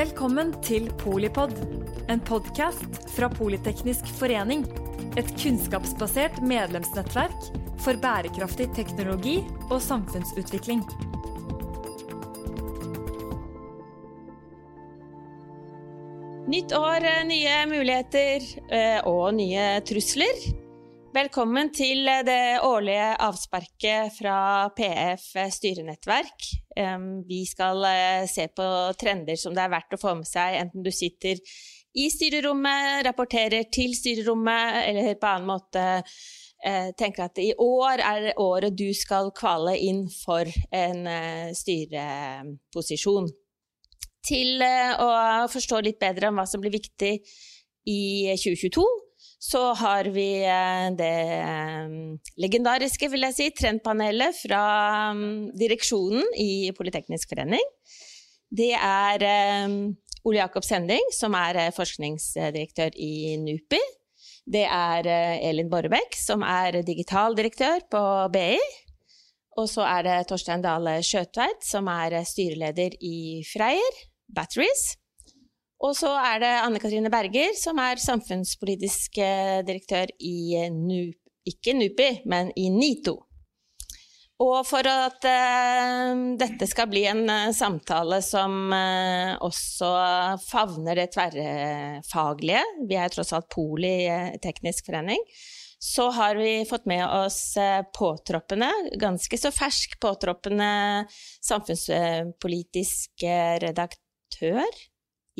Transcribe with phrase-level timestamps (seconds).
[0.00, 1.50] Velkommen til Polipod,
[2.08, 4.62] en podkast fra Politeknisk forening.
[5.20, 7.50] Et kunnskapsbasert medlemsnettverk
[7.84, 9.34] for bærekraftig teknologi
[9.66, 10.80] og samfunnsutvikling.
[16.48, 20.59] Nytt år, eh, nye muligheter eh, og nye trusler.
[21.10, 25.26] Velkommen til eh, det årlige avsparket fra PF
[25.56, 26.46] styrenettverk.
[27.26, 27.82] Vi skal
[28.30, 28.66] se på
[28.96, 31.42] trender som det er verdt å få med seg, enten du sitter
[31.98, 35.84] i styrerommet, rapporterer til styrerommet, eller på annen måte
[36.96, 41.04] tenker at i år er året du skal kvale inn for en
[41.58, 43.28] styreposisjon
[44.26, 47.14] til eh, å forstå litt bedre om hva som blir viktig
[47.90, 48.00] i
[48.36, 48.84] 2022,
[49.40, 51.94] så har vi eh, det eh,
[52.42, 54.64] legendariske, vil jeg si, trendpanelet fra
[55.16, 57.64] mm, direksjonen i Politeknisk forening.
[58.50, 59.22] Det er
[60.26, 63.78] Ole Jakob Sending, som er forskningsdirektør i NUPI.
[64.50, 65.06] Det er
[65.46, 68.02] Elin Borrebekk, som er digitaldirektør på
[68.34, 68.58] BI.
[69.62, 74.02] Og så er det Torstein Dale Skjøtveit, som er styreleder i Freyr.
[74.34, 74.99] Batteries.
[75.80, 81.16] Og så er det Anne Katrine Berger, som er samfunnspolitisk eh, direktør i NUP,
[81.48, 83.16] ikke NUPI, men i NITO.
[84.40, 89.90] Og for at uh, dette skal bli en uh, samtale som uh, også
[90.46, 93.94] favner det tverrfaglige, vi er tross alt Poli
[94.40, 95.20] teknisk forening,
[95.80, 97.56] så har vi fått med oss
[97.96, 98.68] påtroppende,
[99.00, 100.72] ganske så fersk påtroppende
[101.48, 103.24] samfunnspolitisk
[103.64, 104.68] redaktør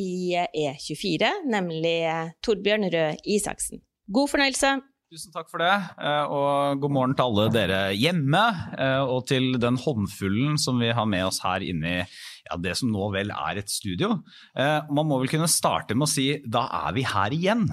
[0.00, 1.98] i E24, nemlig
[2.44, 3.84] Torbjørn Røe Isaksen.
[4.10, 4.78] God fornøyelse!
[5.10, 8.42] Tusen takk for det, eh, og god morgen til alle dere hjemme.
[8.78, 12.76] Eh, og til den håndfullen som vi har med oss her inne i ja, det
[12.78, 14.12] som nå vel er et studio.
[14.54, 17.66] Eh, man må vel kunne starte med å si da er vi her igjen.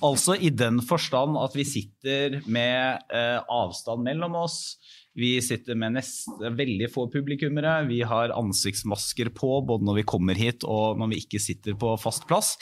[0.00, 4.78] Altså i den forstand at vi sitter med avstand mellom oss.
[5.18, 7.80] Vi sitter med nest, veldig få publikummere.
[7.88, 11.96] Vi har ansiktsmasker på både når vi kommer hit og når vi ikke sitter på
[11.98, 12.54] fast plass.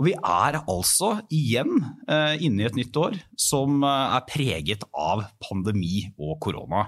[0.00, 1.74] Og vi er altså igjen
[2.08, 6.86] eh, inne i et nytt år som eh, er preget av pandemi og korona.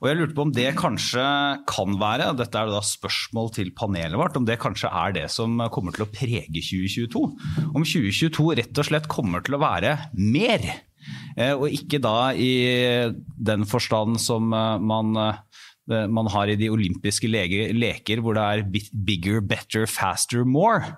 [0.00, 1.22] Og jeg lurte på om det kanskje
[1.70, 5.54] kan være, dette er da spørsmål til panelet vårt, om det kanskje er det som
[5.74, 7.24] kommer til å prege 2022.
[7.68, 10.66] Om 2022 rett og slett kommer til å være mer
[11.54, 12.52] og ikke da i
[13.38, 18.92] den forstand som eh, man, eh, man har i de olympiske leker, hvor det er
[18.92, 20.96] bigger, better, faster, more.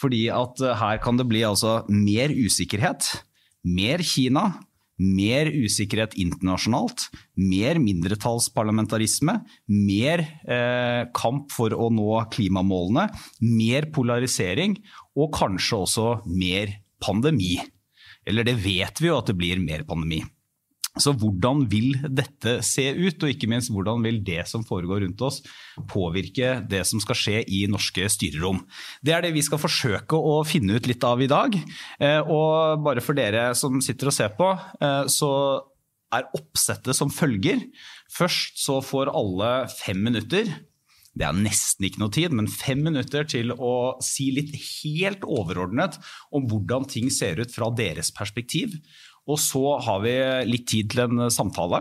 [0.00, 3.12] Fordi at her kan det bli altså mer usikkerhet,
[3.64, 4.48] mer Kina,
[4.98, 9.36] mer usikkerhet internasjonalt, mer mindretallsparlamentarisme,
[9.70, 13.08] mer eh, kamp for å nå klimamålene,
[13.54, 14.76] mer polarisering
[15.18, 17.56] og kanskje også mer pandemi.
[18.26, 20.22] Eller det vet vi jo at det blir mer pandemi.
[20.94, 25.24] Så hvordan vil dette se ut, og ikke minst hvordan vil det som foregår rundt
[25.26, 25.40] oss
[25.90, 28.60] påvirke det som skal skje i norske styrerom?
[29.02, 31.56] Det er det vi skal forsøke å finne ut litt av i dag.
[31.98, 35.32] Eh, og bare for dere som sitter og ser på, eh, så
[36.14, 37.66] er oppsettet som følger.
[38.14, 40.46] Først så får alle fem minutter
[41.14, 46.00] det er nesten ikke noe tid, men fem minutter til å si litt helt overordnet
[46.34, 48.74] om hvordan ting ser ut fra deres perspektiv.
[49.24, 50.12] Og så har vi
[50.44, 51.80] litt tid til en samtale.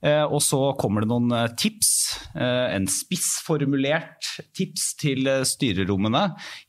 [0.00, 1.90] Eh, og så kommer det noen eh, tips,
[2.32, 6.22] eh, en spissformulert tips til styrerommene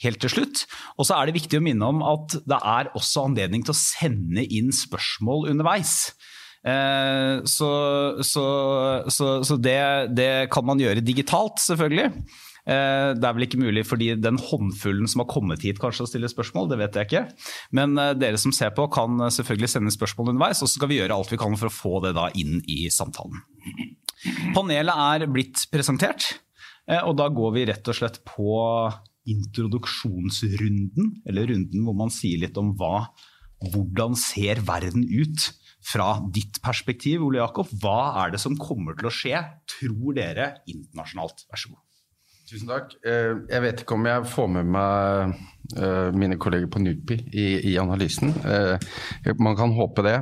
[0.03, 0.65] helt til slutt.
[0.97, 3.79] Og så er det viktig å minne om at det er også anledning til å
[3.79, 6.11] sende inn spørsmål underveis.
[6.67, 7.69] Eh, så,
[8.25, 8.45] så,
[9.07, 12.09] så, så det, det, kan man gjøre digitalt, selvfølgelig.
[12.69, 16.11] Eh, det er vel ikke mulig fordi den håndfullen som har kommet hit kanskje å
[16.11, 17.23] stille spørsmål, det vet jeg ikke.
[17.75, 20.99] Men eh, dere som ser på kan selvfølgelig sende spørsmål underveis, og så skal vi
[20.99, 23.39] gjøre alt vi kan for å få det da inn i samtalen.
[24.55, 26.33] Panelet er blitt presentert,
[27.05, 28.57] og da går vi rett og slett på
[29.29, 33.05] introduksjonsrunden, eller runden hvor man sier litt om hva,
[33.71, 35.51] hvordan ser verden ut
[35.89, 40.51] fra ditt perspektiv, Ole Jakob, hva er det som kommer til å skje, tror dere,
[40.69, 41.47] internasjonalt?
[41.49, 41.85] Vær så god.
[42.49, 42.95] Tusen takk.
[43.05, 45.33] Eh, jeg vet ikke om jeg får med meg
[45.77, 48.33] eh, mine kolleger på NUPI i, i analysen.
[48.41, 48.89] Eh,
[49.37, 50.17] man kan håpe det.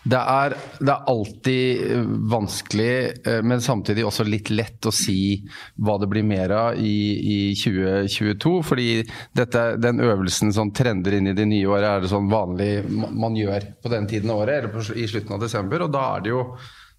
[0.00, 2.92] Det er, det er, alltid eh, vanskelig,
[3.26, 5.42] eh, men samtidig også litt lett å si
[5.76, 8.54] hva det blir mer av i, i 2022.
[8.64, 8.88] Fordi
[9.36, 13.36] dette, den øvelsen som trender inn i det nye året, er det sånn vanlig man
[13.36, 15.84] gjør på den tiden av året, eller i slutten av desember.
[15.84, 16.46] Og da er det jo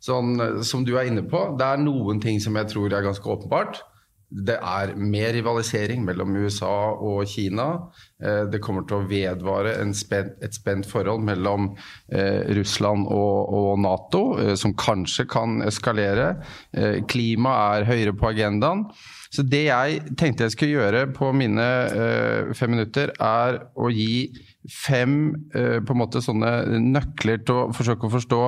[0.02, 3.34] sånn som du er inne på, det er noen ting som jeg tror er ganske
[3.34, 3.82] åpenbart.
[4.32, 7.68] Det er mer rivalisering mellom USA og Kina.
[8.24, 11.74] Eh, det kommer til å vedvare spent, et spent forhold mellom
[12.08, 16.34] eh, Russland og, og Nato, eh, som kanskje kan eskalere.
[17.12, 18.86] Klima er høyere på agendaen.
[19.32, 21.68] Så det jeg tenkte jeg skulle gjøre på mine
[22.56, 24.32] fem minutter, er å gi
[24.70, 25.16] fem
[25.56, 26.52] uh, på en måte sånne
[26.84, 28.40] nøkler til å forsøke å forstå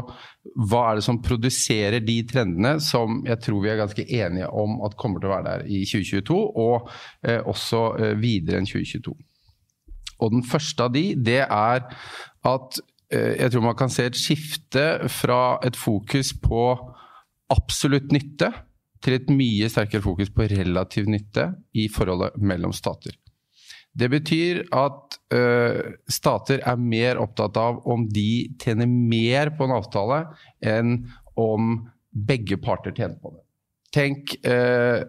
[0.69, 4.79] hva er det som produserer de trendene som jeg tror vi er ganske enige om
[4.85, 7.83] at kommer til å være der i 2022, og uh, også
[8.21, 9.15] videre enn 2022.
[10.23, 11.85] Og den første av de, det er
[12.47, 12.83] at
[13.13, 16.63] jeg tror man kan se et skifte fra et fokus på
[17.53, 18.49] absolutt nytte
[19.03, 23.13] til et mye sterkere fokus på relativ nytte i forholdet mellom stater.
[23.93, 29.75] Det betyr at uh, stater er mer opptatt av om de tjener mer på en
[29.75, 30.23] avtale,
[30.65, 31.03] enn
[31.39, 31.75] om
[32.13, 33.41] begge parter tjener på det.
[33.93, 35.05] Tenk uh,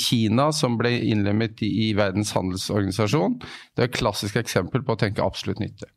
[0.00, 3.36] Kina som ble innlemmet i, i Verdens handelsorganisasjon.
[3.76, 5.90] Det er et klassisk eksempel på å tenke absolutt nytte.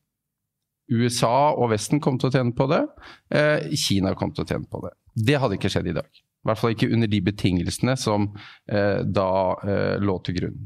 [0.91, 2.83] USA og Vesten kom til å tjene på det.
[3.31, 4.91] Uh, Kina kom til å tjene på det.
[5.15, 6.11] Det hadde ikke skjedd i dag.
[6.45, 8.27] I hvert fall ikke under de betingelsene som
[8.69, 9.29] eh, da
[9.65, 10.59] eh, lå til grunn.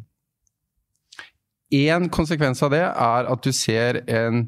[1.76, 4.48] En konsekvens av det er at du ser en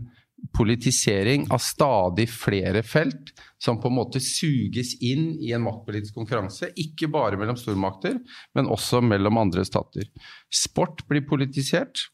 [0.57, 3.29] politisering av stadig flere felt
[3.61, 6.71] som på en måte suges inn i en maktpolitisk konkurranse.
[6.81, 8.17] Ikke bare mellom stormakter,
[8.57, 10.09] men også mellom andre stater.
[10.49, 12.07] Sport blir politisert.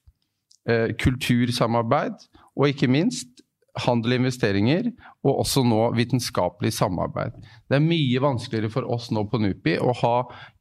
[0.68, 2.26] Eh, kultursamarbeid,
[2.60, 3.40] og ikke minst
[3.84, 4.90] handel og investeringer,
[5.26, 7.38] og også nå vitenskapelig samarbeid.
[7.70, 10.16] Det er mye vanskeligere for oss nå på NUPI å ha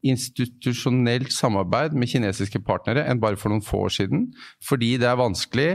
[0.06, 4.28] institusjonelt samarbeid med kinesiske partnere enn bare for noen få år siden,
[4.64, 5.70] fordi det er vanskelig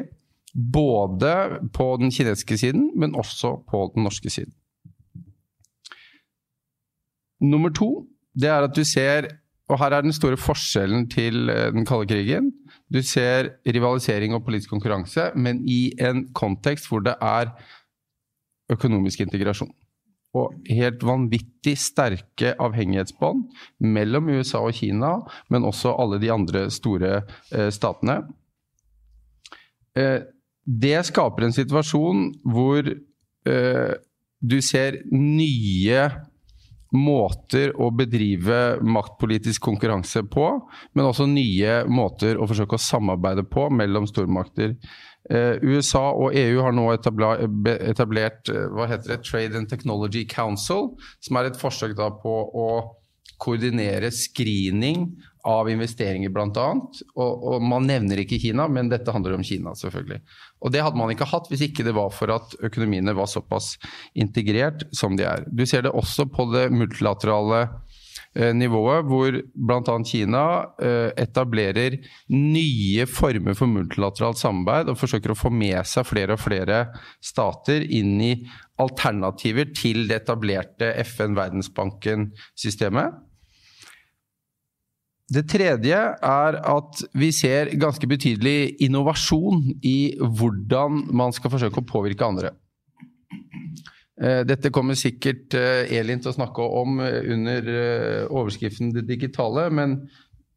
[0.52, 1.34] både
[1.76, 4.54] på den kinesiske siden, men også på den norske siden.
[7.42, 8.06] Nummer to
[8.38, 9.28] det er at du ser
[9.72, 12.50] og her er den store forskjellen til eh, den kalde krigen.
[12.92, 17.54] Du ser rivalisering og politisk konkurranse, men i en kontekst hvor det er
[18.72, 19.72] økonomisk integrasjon.
[20.36, 23.46] Og helt vanvittig sterke avhengighetsbånd
[23.84, 25.18] mellom USA og Kina,
[25.52, 27.22] men også alle de andre store
[27.52, 28.22] eh, statene.
[29.96, 30.20] Eh,
[30.62, 32.86] det skaper en situasjon hvor
[33.42, 36.04] du ser nye
[36.92, 40.48] måter å bedrive maktpolitisk konkurranse på,
[40.94, 44.76] men også nye måter å forsøke å samarbeide på mellom stormakter.
[45.30, 50.98] Eh, USA og EU har nå etablert, eh, hva heter det, Trade and Technology Council,
[51.22, 52.68] som er et forsøk på å
[53.42, 55.16] koordinere screening
[55.48, 56.68] av investeringer, bl.a.
[57.16, 60.20] Og, og man nevner ikke Kina, men dette handler om Kina, selvfølgelig.
[60.62, 63.68] Og det hadde man ikke hatt hvis ikke det var for at økonomiene var såpass
[64.14, 65.40] integrert som de er.
[65.50, 67.62] Du ser det også på det multilaterale
[68.36, 69.98] eh, nivået, hvor bl.a.
[70.08, 70.46] Kina
[70.82, 71.92] eh, etablerer
[72.36, 76.78] nye former for multilateralt samarbeid og forsøker å få med seg flere og flere
[77.24, 78.34] stater inn i
[78.82, 83.08] alternativer til det etablerte FN-Verdensbanken-systemet.
[85.32, 91.88] Det tredje er at vi ser ganske betydelig innovasjon i hvordan man skal forsøke å
[91.88, 92.52] påvirke andre.
[94.22, 97.72] Eh, dette kommer sikkert eh, Elin til å snakke om eh, under
[98.28, 99.96] overskriften 'Det digitale', men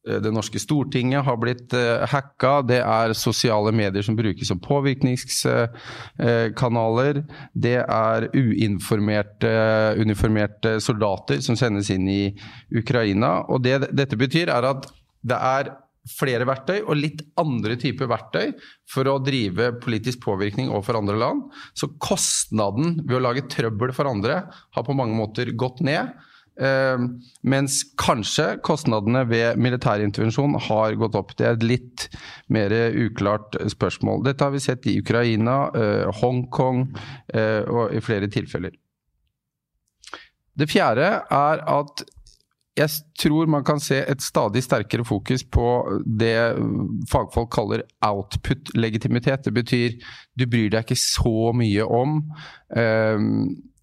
[0.04, 2.62] det norske Stortinget har blitt uh, hacka.
[2.68, 7.22] Det er sosiale medier som brukes som påvirkningskanaler.
[7.52, 9.52] Det er uinformerte
[10.00, 12.38] uniformerte soldater som sendes inn i
[12.74, 13.30] Ukraina.
[13.48, 14.82] Og det dette betyr, er at
[15.24, 15.64] det er
[16.04, 18.50] flere verktøy og litt andre typer verktøy
[18.90, 21.42] for å drive politisk påvirkning overfor andre land.
[21.72, 26.12] Så kostnaden ved å lage trøbbel for andre har på mange måter gått ned.
[26.54, 27.08] Uh,
[27.42, 31.34] mens kanskje kostnadene ved militær intervensjon har gått opp.
[31.34, 32.06] Det er et litt
[32.52, 34.22] mer uklart spørsmål.
[34.28, 38.76] Dette har vi sett i Ukraina, uh, Hongkong uh, og i flere tilfeller.
[40.54, 42.04] Det fjerde er at
[42.74, 42.90] jeg
[43.22, 45.66] tror man kan se et stadig sterkere fokus på
[46.06, 46.56] det
[47.10, 49.44] fagfolk kaller output-legitimitet.
[49.46, 49.94] Det betyr
[50.34, 52.18] du bryr deg ikke så mye om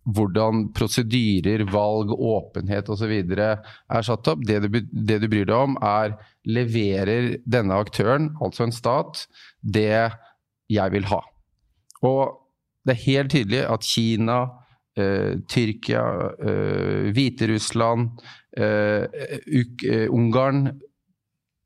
[0.10, 3.14] hvordan prosedyrer, valg, åpenhet osv.
[3.38, 4.44] er satt opp.
[4.48, 6.16] Det du, det du, bryr deg om, er
[6.50, 9.26] leverer denne aktøren, altså en stat,
[9.62, 10.10] det
[10.72, 11.22] jeg vil ha.
[12.02, 12.38] Og
[12.88, 14.40] det er helt tydelig at Kina,
[14.98, 16.06] eh, Tyrkia,
[16.42, 18.10] eh, Hviterussland,
[18.58, 20.80] eh, eh Ungarn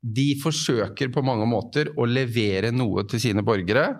[0.06, 3.96] de forsøker på mange måter å levere noe til sine borgere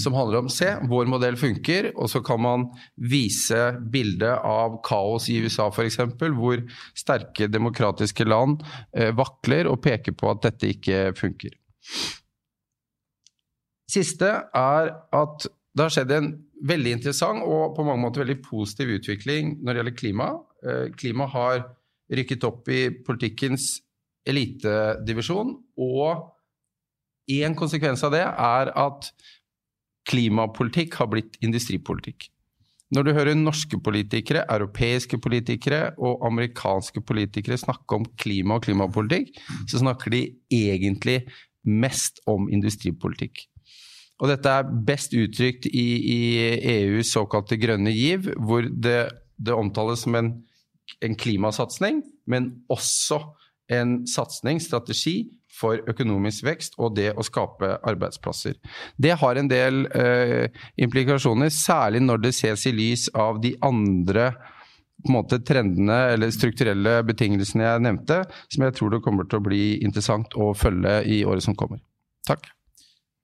[0.00, 5.28] som handler om se, vår modell funker, og så kan man vise bildet av kaos
[5.32, 6.00] i USA f.eks.,
[6.38, 6.62] hvor
[6.96, 8.62] sterke demokratiske land
[8.94, 11.56] eh, vakler og peker på at dette ikke funker.
[13.88, 16.30] Siste er at det har skjedd en
[16.68, 20.30] veldig interessant og på mange måter veldig positiv utvikling når det gjelder klima.
[20.66, 21.62] Eh, klima har
[22.08, 23.76] rykket opp i politikkens
[24.28, 25.54] elitedivisjon.
[25.80, 29.12] Og en konsekvens av det er at
[30.08, 32.30] klimapolitikk har blitt industripolitikk.
[32.96, 39.34] Når du hører norske politikere, europeiske politikere og amerikanske politikere snakke om klima og klimapolitikk,
[39.68, 40.22] så snakker de
[40.54, 41.20] egentlig
[41.68, 43.44] mest om industripolitikk.
[44.18, 46.20] Og dette er best uttrykt i, i
[46.72, 49.02] EUs såkalte grønne giv, hvor det,
[49.36, 50.32] det omtales som en,
[51.04, 53.20] en klimasatsing, men også
[53.72, 55.18] en satsing, strategi,
[55.58, 58.58] for økonomisk vekst og det å skape arbeidsplasser.
[59.00, 60.46] Det har en del eh,
[60.78, 64.30] implikasjoner, særlig når det ses i lys av de andre
[64.98, 68.16] på en måte, trendene eller strukturelle betingelsene jeg nevnte,
[68.50, 71.78] som jeg tror det kommer til å bli interessant å følge i året som kommer.
[72.26, 72.48] Takk.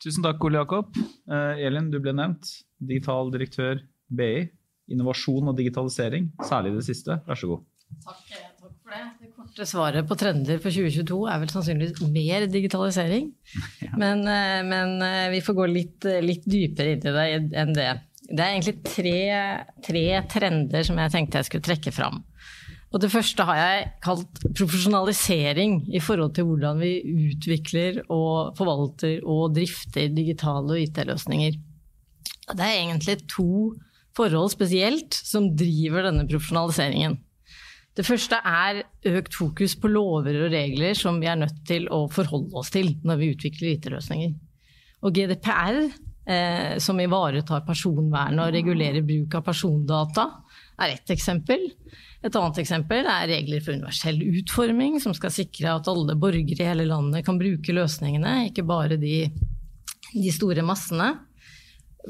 [0.03, 0.95] Tusen takk, Ole Jakob.
[0.95, 2.47] Eh, Elin, du ble nevnt.
[2.79, 4.47] Digital direktør BI.
[4.95, 7.19] Innovasjon og digitalisering, særlig det siste.
[7.27, 7.63] Vær så god.
[8.05, 8.54] Takk, for
[8.95, 9.31] det.
[9.35, 13.33] Korte svaret på trender for 2022 er vel sannsynligvis mer digitalisering.
[13.85, 13.93] Ja.
[14.01, 17.25] Men, eh, men, eh, vi får gå litt, litt, dypere inn i det
[17.61, 17.91] enn det.
[18.25, 19.19] Det er egentlig tre,
[19.85, 22.23] tre trender som jeg tenkte jeg skulle trekke fram.
[22.95, 26.93] Og det første har jeg kalt profesjonalisering i forhold til hvordan vi
[27.29, 31.59] utvikler og forvalter og drifter digitale og IT-løsninger.
[32.55, 33.75] Det er egentlig to
[34.15, 37.19] forhold spesielt som driver denne profesjonaliseringen.
[37.95, 42.05] Det første er økt fokus på lover og regler som vi er nødt til å
[42.11, 44.33] forholde oss til når vi utvikler IT-løsninger.
[45.05, 45.79] Og GDPR,
[46.27, 50.27] eh, som ivaretar personvernet og regulerer bruk av persondata,
[50.83, 51.69] er ett eksempel.
[52.25, 56.67] Et annet eksempel er regler for universell utforming, som skal sikre at alle borgere i
[56.67, 59.29] hele landet kan bruke løsningene, ikke bare de,
[60.11, 61.13] de store massene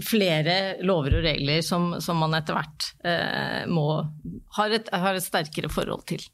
[0.03, 3.87] flere lover og regler som, som man etter hvert eh, må,
[4.57, 6.25] har et, har, et, sterkere forhold til.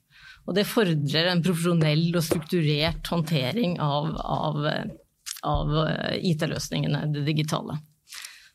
[0.48, 4.62] Og det fordrer en profesjonell og strukturert håndtering av, av,
[5.46, 7.76] av eh, IT-løsningene, det digitale.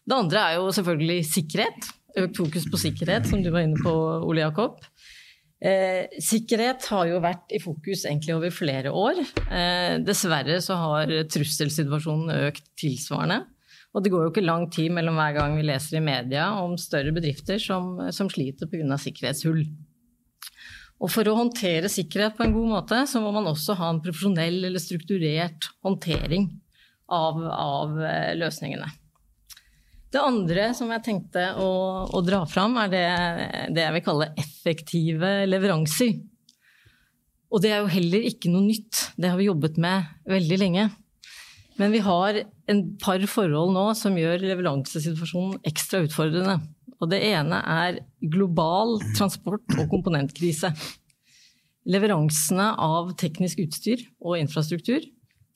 [0.06, 1.94] Det andre er jo selvfølgelig sikkerhet.
[2.16, 3.94] Økt fokus på sikkerhet, som du var inne på,
[4.26, 4.80] Ole Jakob.
[5.66, 9.22] Eh, sikkerhet har jo vært i fokus egentlig over flere år.
[9.50, 13.44] Eh, dessverre så har trusselsituasjonen økt tilsvarende.
[13.96, 16.76] Og det går jo ikke lang tid mellom hver gang vi leser i media om
[16.80, 18.98] større bedrifter som, som sliter pga.
[19.00, 19.62] sikkerhetshull.
[21.00, 24.02] Og for å håndtere sikkerhet på en god måte, så må man også ha en
[24.04, 26.50] profesjonell eller strukturert håndtering
[27.12, 28.88] av, av eh, løsningene.
[30.12, 31.72] Det andre som jeg tenkte å,
[32.08, 33.08] å dra fram, er det,
[33.76, 36.14] det, jeg vil kalle effektive leveranser.
[37.52, 39.10] Og det er jo heller ikke noe nytt.
[39.20, 40.88] Det har vi jobbet med veldig lenge.
[41.80, 42.40] Men vi har
[42.72, 46.60] en par forhold nå som gjør leveransesituasjonen ekstra utfordrende.
[47.04, 48.00] Og det ene er
[48.32, 50.72] global transport- og komponentkrise.
[51.92, 55.04] Leveransene av teknisk utstyr og infrastruktur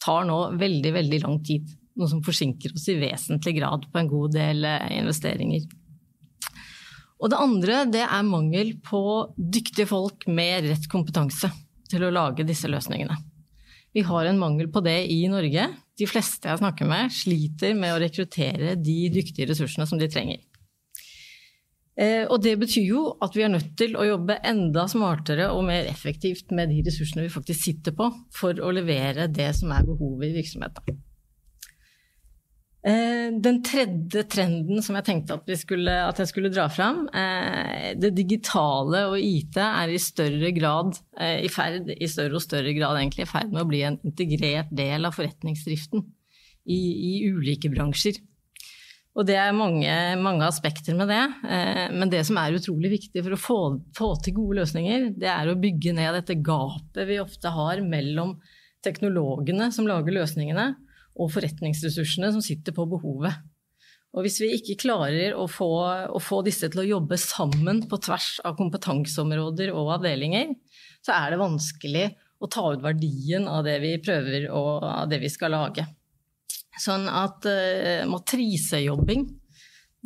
[0.04, 1.72] tar nå veldig, veldig lang tid.
[2.00, 5.66] Noe som forsinker oss i vesentlig grad på en god del eh, investeringer.
[7.20, 9.02] Og det andre det er mangel på
[9.36, 11.50] dyktige folk med rett kompetanse
[11.90, 13.18] til å lage disse løsningene.
[13.96, 15.66] Vi har en mangel på det i Norge.
[16.00, 20.39] De fleste jeg snakker med, sliter med å rekruttere de dyktige ressursene som de trenger.
[22.00, 25.65] Eh, og det betyr jo at vi er nødt til å jobbe enda smartere og
[25.68, 29.88] mer effektivt med de ressursene vi faktisk sitter på, for å levere det som er
[29.88, 31.01] behovet i virksomheten.
[32.80, 37.90] Eh, den tredje trenden som jeg tenkte at, skulle, at jeg skulle dra fram, eh,
[38.00, 42.72] det digitale og IT er i større grad eh, i ferd, i større og større
[42.78, 46.06] grad egentlig, i ferd med å bli en integrert del av forretningsdriften
[46.72, 48.22] i, i ulike bransjer.
[49.20, 51.24] Og det er mange, mange, aspekter med det.
[51.92, 53.58] Men det som er utrolig viktig for å få,
[53.98, 58.38] få til gode løsninger, det er å bygge ned dette gapet vi ofte har mellom
[58.86, 60.70] teknologene som lager løsningene,
[61.20, 63.36] og forretningsressursene som sitter på behovet.
[64.18, 65.70] Og hvis vi ikke klarer å få,
[66.10, 70.56] å få, disse til å jobbe sammen på tvers av kompetanseområder og avdelinger,
[71.06, 72.06] så er det vanskelig
[72.40, 75.86] å ta ut verdien av det vi prøver og av det vi skal lage.
[76.80, 79.28] Sånn at uh, matrisejobbing,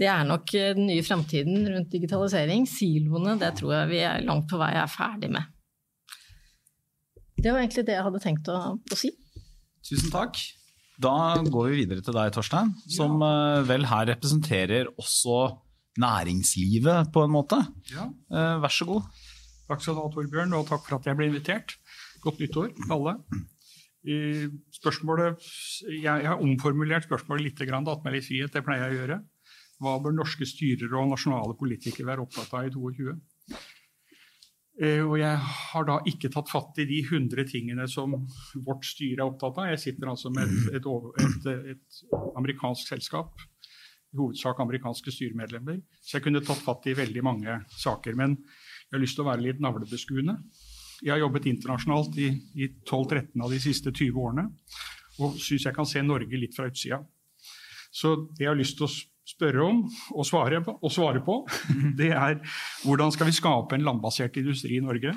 [0.01, 2.65] det er nok den nye framtiden rundt digitalisering.
[2.67, 5.45] Siloene, det tror jeg vi er langt på vei er ferdig med.
[7.37, 9.13] Det var egentlig det jeg hadde tenkt å, å si.
[9.85, 10.41] Tusen takk.
[11.01, 13.61] Da går vi videre til deg, Torstein, som ja.
[13.65, 15.55] vel her representerer også
[16.01, 17.59] næringslivet på en måte.
[17.91, 18.09] Ja.
[18.33, 19.09] Eh, Vær så god.
[19.69, 21.75] Takk skal du ha, Torbjørn, og takk for at jeg ble invitert.
[22.23, 23.17] Godt nyttår til alle.
[24.75, 25.43] Spørsmålet,
[25.87, 29.19] jeg, har omformulert spørsmålet litt, tatt meg litt frihet, det pleier jeg å gjøre.
[29.83, 33.15] Hva bør norske styrere og nasjonale politikere være opptatt av i 22?
[34.81, 38.15] Eh, og jeg har da ikke tatt fatt i de 100 tingene som
[38.65, 39.69] vårt styre er opptatt av.
[39.69, 43.43] Jeg sitter altså med et, et, et, et amerikansk selskap,
[44.13, 48.17] i hovedsak amerikanske styremedlemmer, så jeg kunne tatt fatt i veldig mange saker.
[48.17, 50.37] Men jeg har lyst til å være litt navlebeskuende.
[51.03, 52.27] Jeg har jobbet internasjonalt i,
[52.61, 54.45] i 12-13 av de siste 20 årene,
[55.21, 57.01] og syns jeg kan se Norge litt fra utsida.
[57.93, 58.93] Så det jeg har lyst til å
[59.27, 59.81] spørre om
[60.13, 61.39] og svare på, og svare på
[61.99, 62.39] det er
[62.83, 65.15] hvordan skal vi skape en landbasert industri i Norge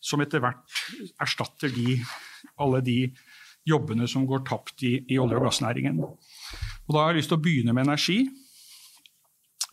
[0.00, 0.80] som etter hvert
[1.20, 1.98] erstatter de,
[2.60, 3.00] alle de
[3.68, 5.98] jobbene som går tapt i, i olje- og gassnæringen.
[6.00, 8.22] Og da har jeg lyst til å begynne med energi.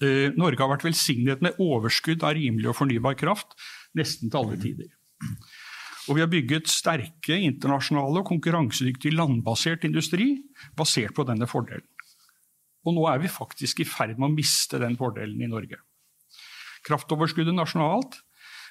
[0.03, 3.55] Eh, Norge har vært velsignet med overskudd av rimelig og fornybar kraft
[3.97, 4.91] nesten til alle tider.
[6.07, 10.33] Og vi har bygget sterke internasjonale og konkurransedyktig landbasert industri
[10.77, 11.87] basert på denne fordelen.
[12.87, 15.81] Og nå er vi faktisk i ferd med å miste den fordelen i Norge.
[16.87, 18.21] Kraftoverskuddet nasjonalt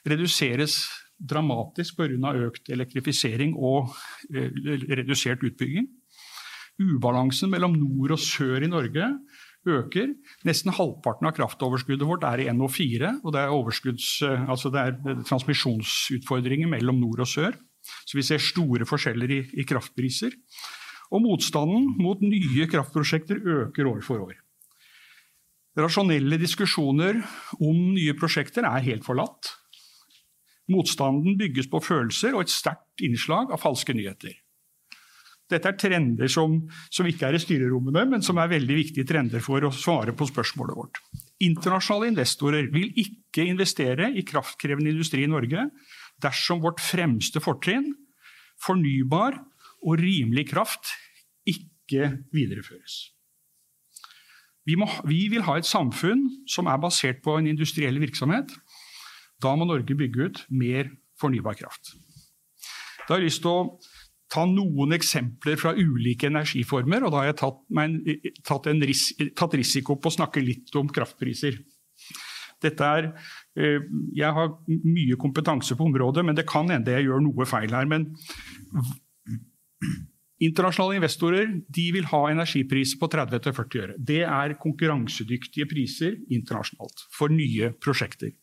[0.09, 2.33] reduseres dramatisk pga.
[2.49, 3.93] økt elektrifisering og
[4.33, 4.53] eh,
[5.01, 5.89] redusert utbygging.
[6.77, 9.11] Ubalansen mellom nord og sør i Norge
[9.67, 10.13] øker.
[10.47, 15.23] Nesten halvparten av kraftoverskuddet vårt er i NO4, og det er, eh, altså det er
[15.27, 17.57] transmisjonsutfordringer mellom nord og sør.
[18.07, 20.35] Så vi ser store forskjeller i, i kraftpriser.
[21.15, 24.35] Og motstanden mot nye kraftprosjekter øker år for år.
[25.77, 27.21] Rasjonelle diskusjoner
[27.61, 29.53] om nye prosjekter er helt forlatt.
[30.73, 34.35] Motstanden bygges på følelser og et sterkt innslag av falske nyheter.
[35.47, 36.57] Dette er trender som,
[36.91, 40.27] som ikke er i styrerommene, men som er veldig viktige trender for å svare på
[40.27, 40.99] spørsmålet vårt.
[41.45, 45.69] Internasjonale investorer vil ikke investere i kraftkrevende industri i Norge
[46.25, 47.93] dersom vårt fremste fortrinn,
[48.65, 49.37] fornybar
[49.87, 50.91] og rimelig kraft,
[51.47, 52.97] ikke videreføres.
[54.67, 58.51] Vi, må, vi vil ha et samfunn som er basert på en industriell virksomhet.
[59.43, 61.95] Da må Norge bygge ut mer fornybar kraft.
[63.07, 63.77] Da har jeg lyst til å
[64.33, 67.07] ta noen eksempler fra ulike energiformer.
[67.07, 67.97] og Da har jeg tatt, en,
[68.43, 69.07] tatt, en ris,
[69.39, 71.61] tatt risiko på å snakke litt om kraftpriser.
[72.67, 73.13] Er,
[73.55, 73.85] eh,
[74.17, 77.87] jeg har mye kompetanse på området, men det kan hende jeg gjør noe feil her.
[77.87, 78.09] Men
[80.47, 83.97] internasjonale investorer vil ha energipriser på 30-40 øre.
[83.97, 88.35] Det er konkurransedyktige priser internasjonalt for nye prosjekter.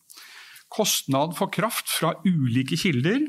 [0.74, 3.22] Kostnad for kraft fra ulike kilder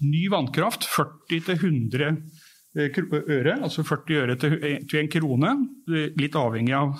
[0.00, 2.14] Ny vannkraft 40-100
[2.80, 4.54] øre, altså 40 øre til
[5.02, 5.50] 1 krone,
[6.16, 6.94] litt avhengig av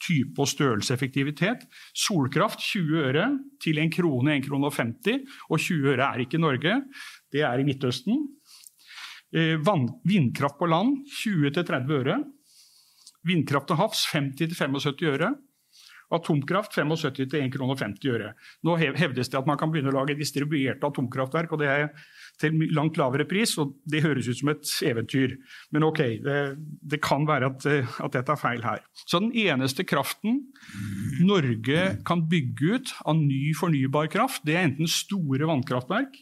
[0.00, 1.64] type og størrelseseffektivitet.
[1.96, 3.26] Solkraft 20 øre
[3.64, 6.76] til 1 krone, 1 krone og 50, og 20 øre er ikke Norge,
[7.34, 8.28] det er i Midtøsten.
[9.30, 12.16] Vann, vindkraft på land 20-30 øre.
[13.26, 15.30] Vindkraft til havs 50-75 øre.
[16.10, 18.32] Atomkraft 75 til 1 krone og 50 øre.
[18.66, 21.84] Nå hevdes det at man kan begynne å lage distribuerte atomkraftverk, og det er
[22.40, 25.36] til langt lavere pris, og det høres ut som et eventyr.
[25.70, 26.38] Men ok, det,
[26.90, 28.82] det kan være at, at, dette er feil her.
[29.04, 30.42] Så den eneste kraften
[31.22, 36.18] Norge kan bygge ut av ny fornybar kraft, det er enten store vannkraftverk,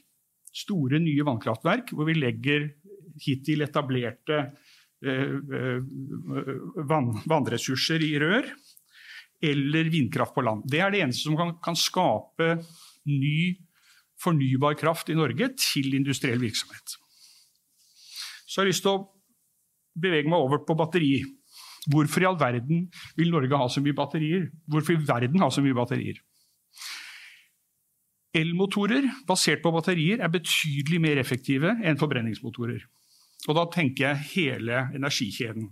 [0.59, 2.68] store nye vannkraftverk, hvor vi legger
[3.24, 4.40] hittil etablerte
[5.04, 5.78] eh,
[6.88, 8.48] vann, vannressurser i rør
[9.42, 10.64] eller vindkraft på land.
[10.66, 12.57] Det er det eneste som kan, kan skape
[13.09, 13.54] ny
[14.18, 16.96] fornybar kraft i Norge til industriell virksomhet.
[18.48, 19.04] Så jeg har lyst til å
[19.98, 21.20] bevege meg over på batteri.
[21.88, 24.48] Hvorfor i all verden vil Norge ha så mye batterier?
[24.68, 26.18] Hvorfor i verden ha så mye batterier?
[28.37, 32.83] Elmotorer basert på batterier er betydelig mer effektive enn forbrenningsmotorer.
[33.46, 35.68] Og da tenker jeg hele energikjeden.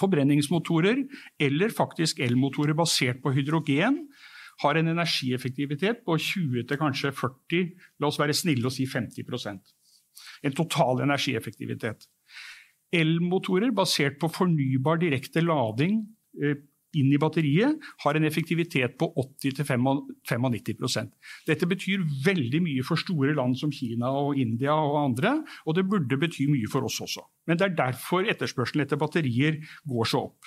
[0.00, 1.04] Forbrenningsmotorer,
[1.38, 4.00] eller faktisk elmotorer basert på hydrogen,
[4.62, 7.70] har en energieffektivitet på 20 til kanskje 40,
[8.00, 9.72] la oss være snille og si 50%
[10.46, 12.06] En total energieffektivitet.
[12.94, 16.04] Elmotorer basert på fornybar direkte lading
[16.42, 16.58] eh,
[16.98, 21.10] inn i batteriet har en effektivitet på 80-95%
[21.48, 25.86] Dette betyr veldig mye for store land som Kina og India og andre, og det
[25.88, 27.22] burde bety mye for oss også.
[27.48, 30.40] Men det er derfor etterspørselen etter batterier går så opp.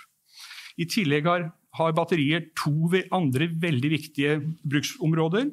[0.77, 1.47] I tillegg har,
[1.79, 5.49] har batterier to andre veldig viktige bruksområder.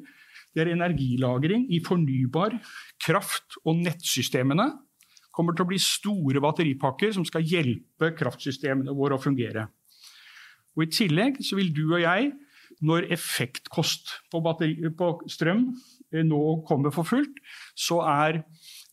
[0.55, 2.55] Det er energilagring i fornybar
[3.03, 4.69] kraft og nettsystemene
[5.35, 9.67] kommer til å bli store batteripakker som skal hjelpe kraftsystemene våre å fungere.
[10.75, 12.31] Og I tillegg så vil du og jeg,
[12.85, 15.69] når effektkost på, batteri, på strøm
[16.11, 17.39] eh, nå kommer for fullt,
[17.77, 18.41] så er,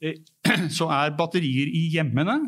[0.02, 0.22] eh,
[0.78, 2.38] så er batterier i hjemmene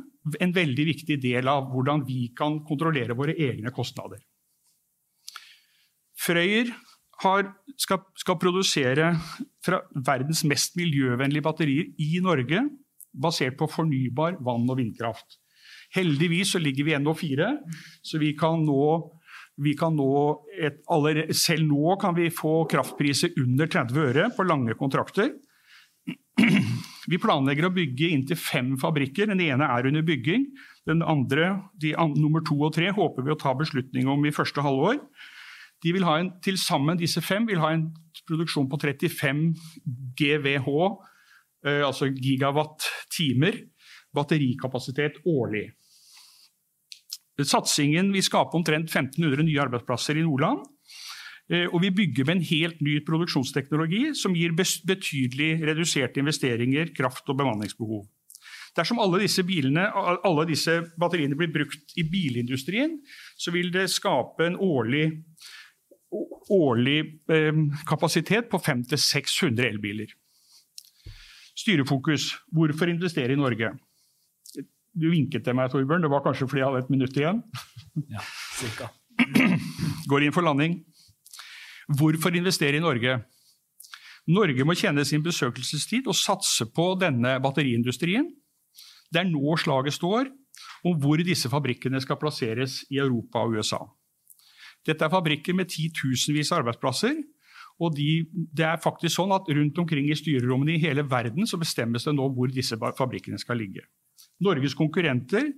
[0.41, 4.23] en veldig viktig del av hvordan vi kan kontrollere våre egne kostnader.
[6.25, 6.71] Frøyer
[7.25, 9.13] har, skal, skal, produsere
[9.65, 12.65] fra verdens mest miljøvennlige batterier i Norge,
[13.15, 15.39] basert på fornybar vann- og vindkraft.
[15.95, 17.51] Heldigvis ligger vi i NO4,
[18.03, 18.87] så vi kan nå,
[19.63, 20.11] vi kan nå
[20.59, 20.81] et,
[21.37, 25.31] Selv nå kan vi få kraftpriser under 30 øre på lange kontrakter.
[27.05, 29.29] Vi planlegger å bygge inntil fem fabrikker.
[29.29, 30.47] Den ene er under bygging.
[30.89, 34.65] Den andre, de, nummer to og tre, håper vi å ta beslutning om i første
[34.65, 34.99] halvår.
[35.85, 37.91] De vil ha en, til sammen disse fem vil ha en
[38.25, 39.45] produksjon på 35
[40.17, 40.69] GWh,
[41.69, 43.61] eh, altså gigawatt-timer,
[44.17, 45.67] batterikapasitet årlig.
[47.43, 50.63] Satsingen vil skape omtrent 1500 nye arbeidsplasser i Nordland.
[51.51, 57.29] Eh, og vi bygger med en helt ny produksjonsteknologi som gir betydelig reduserte investeringer, kraft
[57.29, 58.07] og bemanningsbehov.
[58.75, 62.97] Dersom alle disse, bilene, alle disse batteriene blir brukt i bilindustrien,
[63.39, 65.07] så vil det skape en årlig
[66.55, 66.99] årlig
[67.33, 67.57] eh,
[67.89, 70.13] kapasitet på 500-600 elbiler.
[71.59, 72.35] Styrefokus.
[72.55, 73.73] Hvorfor investere i Norge?
[74.95, 76.05] Du vinket til meg, Torbjørn.
[76.05, 77.41] Det var kanskje fordi jeg hadde et minutt igjen.
[78.15, 78.23] Ja,
[78.59, 78.91] cirka.
[80.11, 80.79] Går inn for landing.
[81.99, 83.19] Hvorfor investere i Norge?
[84.31, 88.31] Norge må kjenne sin besøkelsestid og satse på denne batteriindustrien.
[89.13, 90.31] Det er nå slaget står
[90.87, 93.83] om hvor disse fabrikkene skal plasseres i Europa og USA.
[94.85, 97.19] Dette er fabrikker med titusenvis av arbeidsplasser.
[97.83, 98.23] Og de,
[98.55, 102.15] det er faktisk sånn at Rundt omkring i styrerommene i hele verden så bestemmes det
[102.15, 103.83] nå hvor disse fabrikkene skal ligge.
[104.45, 105.51] Norges konkurrenter,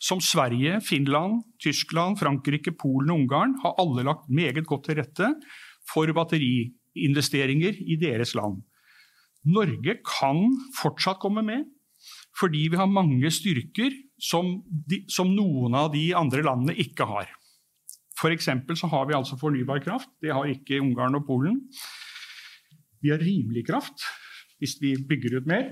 [0.00, 5.28] som Sverige, Finland, Tyskland, Frankrike, Polen og Ungarn, har alle lagt meget godt til rette
[5.90, 8.62] for batteriinvesteringer i deres land.
[9.48, 11.68] Norge kan fortsatt komme med,
[12.38, 17.28] fordi vi har mange styrker som, de, som noen av de andre landene ikke har.
[18.20, 18.48] F.eks.
[18.76, 20.10] så har vi altså fornybar kraft.
[20.20, 21.60] Det har ikke Ungarn og Polen.
[23.00, 24.04] Vi har rimelig kraft
[24.60, 25.70] hvis vi bygger ut mer.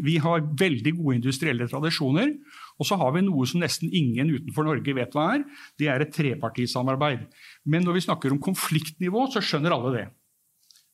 [0.00, 2.32] Vi har veldig gode industrielle tradisjoner.
[2.80, 5.44] Og så har vi noe som nesten ingen utenfor Norge vet hva er.
[5.78, 7.28] Det er et trepartisamarbeid.
[7.68, 10.08] Men når vi snakker om konfliktnivå, så skjønner alle det.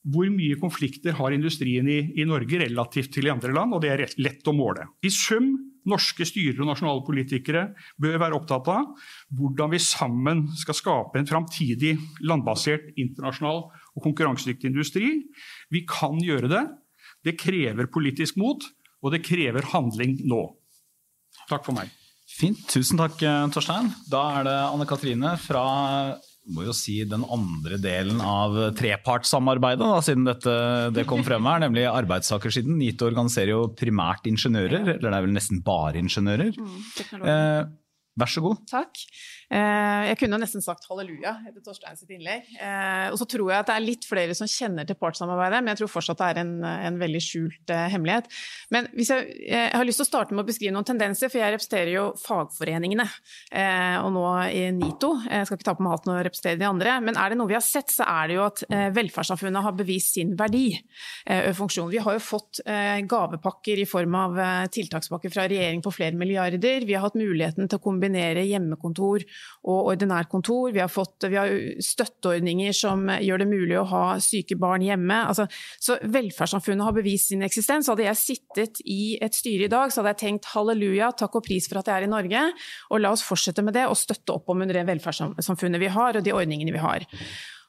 [0.08, 3.74] Hvor mye konflikter har industrien i, i Norge relativt til i andre land?
[3.76, 4.86] Og det er lett å måle.
[5.04, 5.52] I sum
[5.88, 7.64] norske styrer og nasjonale politikere
[8.00, 8.90] bør være opptatt av
[9.38, 11.94] hvordan vi sammen skal skape en framtidig
[12.28, 15.12] landbasert internasjonal og konkurransedyktig industri.
[15.72, 16.64] Vi kan gjøre det.
[17.24, 18.62] Det krever politisk mot,
[19.02, 20.42] og det krever handling nå.
[21.48, 21.92] Takk for meg.
[22.28, 22.60] Fint.
[22.70, 23.18] Tusen takk,
[23.54, 23.88] Torstein.
[24.10, 25.64] Da er det Anne Katrine fra
[26.54, 30.54] må jo si den andre delen av trepartssamarbeidet, da, siden dette,
[30.96, 32.78] det kom frem her, nemlig arbeidstakersiden.
[32.80, 36.56] NITO organiserer jo primært ingeniører, eller det er vel nesten bare ingeniører.
[36.56, 36.78] Mm,
[37.20, 37.60] eh,
[38.18, 38.62] vær så god.
[38.70, 39.02] Takk.
[39.48, 42.50] Eh, jeg kunne nesten sagt halleluja etter Torstein sitt innlegg.
[42.60, 45.72] Eh, og så tror jeg at det er litt flere som kjenner til partssamarbeidet, men
[45.72, 48.28] jeg tror fortsatt det er en, en veldig skjult uh, hemmelighet.
[48.74, 51.54] Men jeg, jeg, har lyst til å starte med å beskrive noen tendenser, for jeg
[51.54, 53.06] representerer jo fagforeningene.
[54.02, 55.10] Og nå i NITO.
[55.24, 57.50] Jeg skal ikke ta på meg hatten og representere de andre, men er det noe
[57.50, 58.62] vi har sett, så er det jo at
[58.96, 61.90] velferdssamfunnet har bevist sin verdi og funksjon.
[61.92, 64.38] Vi har jo fått gavepakker i form av
[64.74, 66.86] tiltakspakker fra regjering på flere milliarder.
[66.88, 69.24] Vi har hatt muligheten til å kombinere hjemmekontor
[69.68, 70.72] og ordinærkontor.
[70.74, 75.20] Vi har fått vi har støtteordninger som gjør det mulig å ha syke barn hjemme.
[75.30, 75.48] Altså,
[75.82, 77.90] så velferdssamfunnet har bevist sin eksistens.
[77.90, 81.46] Hadde jeg sittet i et styre i dag, så hadde jeg tenkt halleluja, takk og
[81.48, 82.46] pris for at jeg er i Norge,
[82.92, 86.26] og la oss fortsette med det og støtte opp om det velferdssamfunnet vi har og
[86.26, 87.06] de ordningene vi har.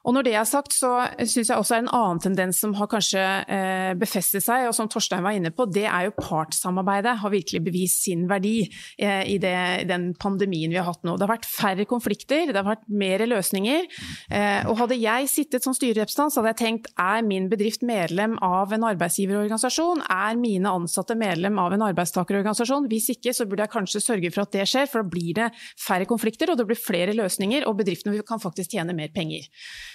[0.07, 2.87] Og når det er sagt, så syns jeg også er en annen tendens som har
[2.91, 3.19] kanskje
[3.51, 7.59] eh, befestet seg, og som Torstein var inne på, det er jo partssamarbeidet har virkelig
[7.65, 8.61] bevist sin verdi
[8.95, 11.17] eh, i det, den pandemien vi har hatt nå.
[11.19, 13.89] Det har vært færre konflikter, det har vært mer løsninger.
[14.31, 18.39] Eh, og hadde jeg sittet som styrerepresentant, så hadde jeg tenkt er min bedrift medlem
[18.45, 20.05] av en arbeidsgiverorganisasjon?
[20.15, 22.87] Er mine ansatte medlem av en arbeidstakerorganisasjon?
[22.87, 25.51] Hvis ikke, så burde jeg kanskje sørge for at det skjer, for da blir det
[25.75, 29.43] færre konflikter, og det blir flere løsninger, og bedriftene kan faktisk tjene mer penger.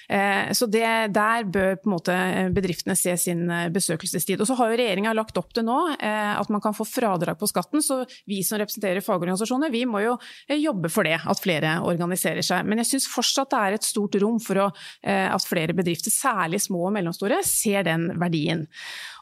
[0.08, 2.16] Eh, så det, der bør på en måte
[2.54, 4.42] bedriftene se sin besøkelsestid.
[4.42, 7.46] Og så har jo regjeringa lagt opp til nå at man kan få fradrag på
[7.48, 10.14] skatten, så vi som representerer fagorganisasjoner, vi må jo
[10.50, 12.66] jobbe for det, at flere organiserer seg.
[12.68, 14.68] Men jeg syns fortsatt det er et stort rom for å,
[15.04, 18.64] at flere bedrifter, særlig små og mellomstore, ser den verdien.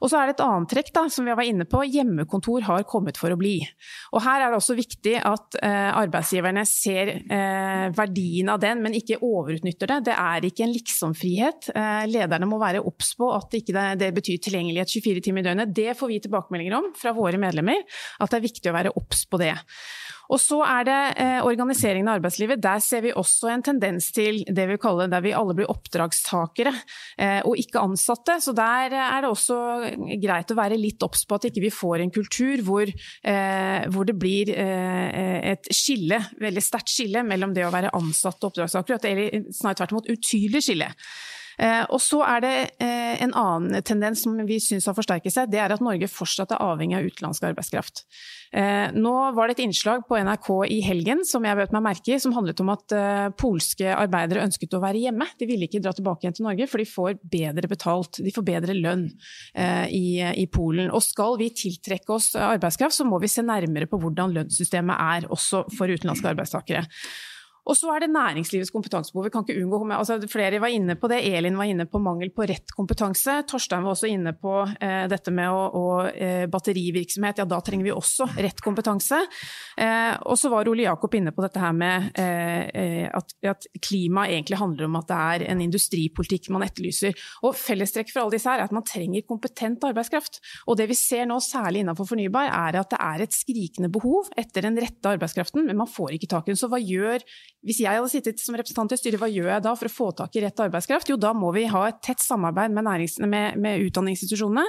[0.03, 1.85] Og så er det et annet trekk da, som vi var inne på.
[1.87, 3.61] Hjemmekontor har kommet for å bli.
[4.13, 8.97] Og her er det også viktig at eh, arbeidsgiverne ser eh, verdien av den, men
[8.99, 10.01] ikke overutnytter det.
[10.11, 11.71] Det er ikke en liksomfrihet.
[11.75, 15.75] Eh, lederne må være obs på at ikke det betyr tilgjengelighet 24 timer i døgnet.
[15.75, 17.85] Det får vi tilbakemeldinger om fra våre medlemmer,
[18.19, 19.55] at det er viktig å være obs på det.
[20.33, 22.63] Og så er det eh, organiseringen av arbeidslivet.
[22.63, 26.73] Der ser vi også en tendens til det vi kaller der vi alle blir oppdragstakere
[27.19, 28.39] eh, og ikke ansatte.
[28.41, 29.59] Så der er det også
[30.23, 33.89] greit å være litt obs på at ikke vi ikke får en kultur hvor, eh,
[33.93, 38.53] hvor det blir eh, et skille, veldig sterkt skille mellom det å være ansatt og
[38.53, 40.91] oppdragstakere, eller snarere tvert imot utydelig skille.
[41.61, 45.51] Eh, og så er det eh, en annen tendens som vi syns har forsterket seg,
[45.53, 48.05] det er at Norge fortsatt er avhengig av utenlandsk arbeidskraft.
[48.53, 52.15] Eh, nå var det et innslag på NRK i helgen som jeg bøt meg merke
[52.15, 52.97] i, som handlet om at
[53.41, 55.29] polske arbeidere ønsket å være hjemme.
[55.41, 58.47] De ville ikke dra tilbake igjen til Norge, for de får bedre betalt, de får
[58.47, 59.07] bedre lønn
[59.89, 60.91] i, i Polen.
[60.93, 65.29] Og skal vi tiltrekke oss arbeidskraft, så må vi se nærmere på hvordan lønnssystemet er
[65.33, 66.85] også for utenlandske arbeidstakere.
[67.63, 69.29] Og så er det næringslivets kompetansebehov.
[69.29, 71.21] Vi kan ikke unngå, altså Flere var inne på det.
[71.29, 73.37] Elin var inne på mangel på rett kompetanse.
[73.49, 77.43] Torstein var også inne på eh, dette med å, å, eh, batterivirksomhet.
[77.43, 79.21] Ja, da trenger vi også rett kompetanse.
[79.79, 83.69] Eh, og så var Ole Jakob inne på dette her med eh, eh, at, at
[83.83, 87.15] klima egentlig handler om at det er en industripolitikk man etterlyser.
[87.47, 90.43] Og Fellestrekk for alle disse her er at man trenger kompetent arbeidskraft.
[90.67, 94.33] Og det vi ser nå, særlig innenfor fornybar, er at det er et skrikende behov
[94.39, 96.59] etter den rette arbeidskraften, men man får ikke tak i den.
[96.59, 97.23] Så hva gjør
[97.63, 100.07] hvis jeg hadde sittet som representant i styret, hva gjør jeg da for å få
[100.19, 101.13] tak i rett arbeidskraft?
[101.13, 102.89] Jo, da må vi ha et tett samarbeid med,
[103.31, 104.65] med, med utdanningsinstitusjonene.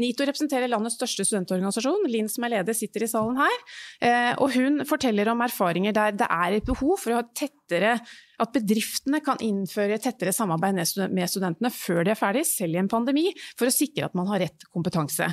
[0.00, 2.06] NITO representerer landets største studentorganisasjon.
[2.08, 3.58] Linn som er leder, sitter i salen her.
[4.00, 7.98] Eh, og hun forteller om erfaringer der det er et behov for å ha tettere
[8.40, 10.80] at bedriftene kan innføre tettere samarbeid
[11.12, 14.32] med studentene før de er ferdig, selv i en pandemi, for å sikre at man
[14.32, 15.28] har rett kompetanse.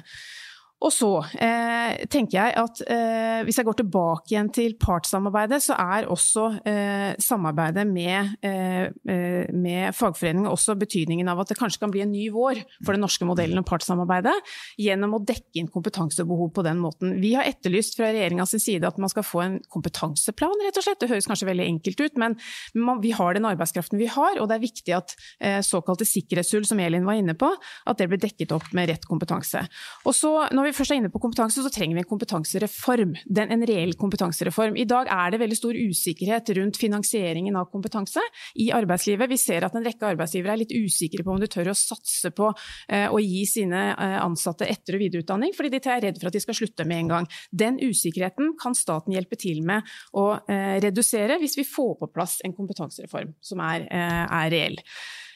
[0.78, 1.10] Og så
[1.42, 6.44] eh, tenker jeg at eh, hvis jeg går tilbake igjen til partssamarbeidet, så er også
[6.70, 12.04] eh, samarbeidet med, eh, eh, med fagforeningene også betydningen av at det kanskje kan bli
[12.06, 14.36] en ny vår for den norske modellen og partssamarbeidet,
[14.78, 17.16] gjennom å dekke inn kompetansebehov på den måten.
[17.24, 21.02] Vi har etterlyst fra regjeringas side at man skal få en kompetanseplan, rett og slett.
[21.02, 22.38] Det høres kanskje veldig enkelt ut, men
[22.78, 26.70] man, vi har den arbeidskraften vi har, og det er viktig at eh, såkalte sikkerhetshull,
[26.70, 27.50] som Elin var inne på,
[27.90, 29.66] at det blir dekket opp med rett kompetanse.
[30.06, 33.16] Og så, når vi først er inne på kompetanse, så trenger vi en kompetansereform.
[33.26, 34.78] Den, en reell kompetansereform.
[34.80, 38.24] I dag er det veldig stor usikkerhet rundt finansieringen av kompetanse
[38.62, 39.32] i arbeidslivet.
[39.32, 42.32] Vi ser at en rekke arbeidsgivere er litt usikre på om de tør å satse
[42.36, 46.32] på eh, å gi sine eh, ansatte etter- og videreutdanning, fordi de er redd for
[46.32, 47.30] at de skal slutte med en gang.
[47.52, 52.40] Den usikkerheten kan staten hjelpe til med å eh, redusere hvis vi får på plass
[52.46, 54.80] en kompetansereform som er, eh, er reell.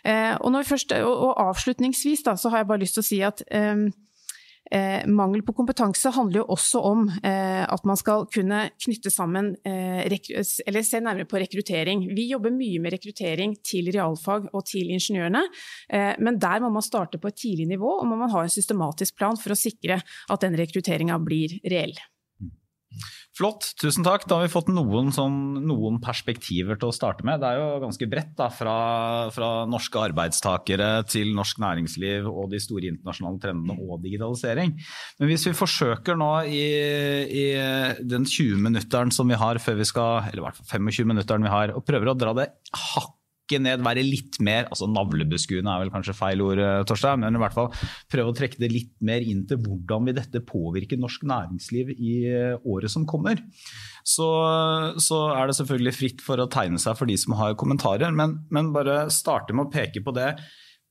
[0.04, 3.20] Eh, og, først, og, og, avslutningsvis da, så har jeg bare lyst til å si
[3.26, 3.44] at
[4.72, 9.54] eh, mangel på kompetanse handler jo også om eh, at man skal kunne knytte sammen
[9.68, 12.06] eh, eller se nærmere på rekruttering.
[12.16, 15.44] Vi jobber mye med rekruttering til realfag og til ingeniørene,
[15.90, 18.54] eh, men der må man starte på et tidlig nivå og må man ha en
[18.54, 21.96] systematisk plan for å sikre at den rekrutteringa blir reell.
[23.38, 24.26] Flott, tusen takk.
[24.28, 27.40] Da har vi fått noen, sånn, noen, perspektiver til å starte med.
[27.42, 28.76] Det er jo ganske bredt, da, fra,
[29.32, 34.76] fra, norske arbeidstakere til norsk næringsliv og de store internasjonale trendene og digitalisering.
[35.20, 36.66] Men hvis vi forsøker nå i,
[37.32, 37.48] i
[38.04, 41.56] den 20-minutteren som vi har før vi skal, eller i hvert fall 25 minutteren vi
[41.56, 43.16] har, og prøver å dra det hakk
[43.52, 47.36] trekke ned, være litt mer altså Navlebeskuende er vel kanskje feil ord, eh, Torstein, men
[47.36, 47.70] i hvert fall
[48.12, 52.16] prøve å trekke det litt mer inn til hvordan vil dette påvirke norsk næringsliv i
[52.30, 53.42] eh, året som kommer.
[54.04, 54.28] Så,
[54.98, 58.40] så er det selvfølgelig fritt for å tegne seg for de som har kommentarer, men,
[58.50, 60.34] men bare starte med å peke på det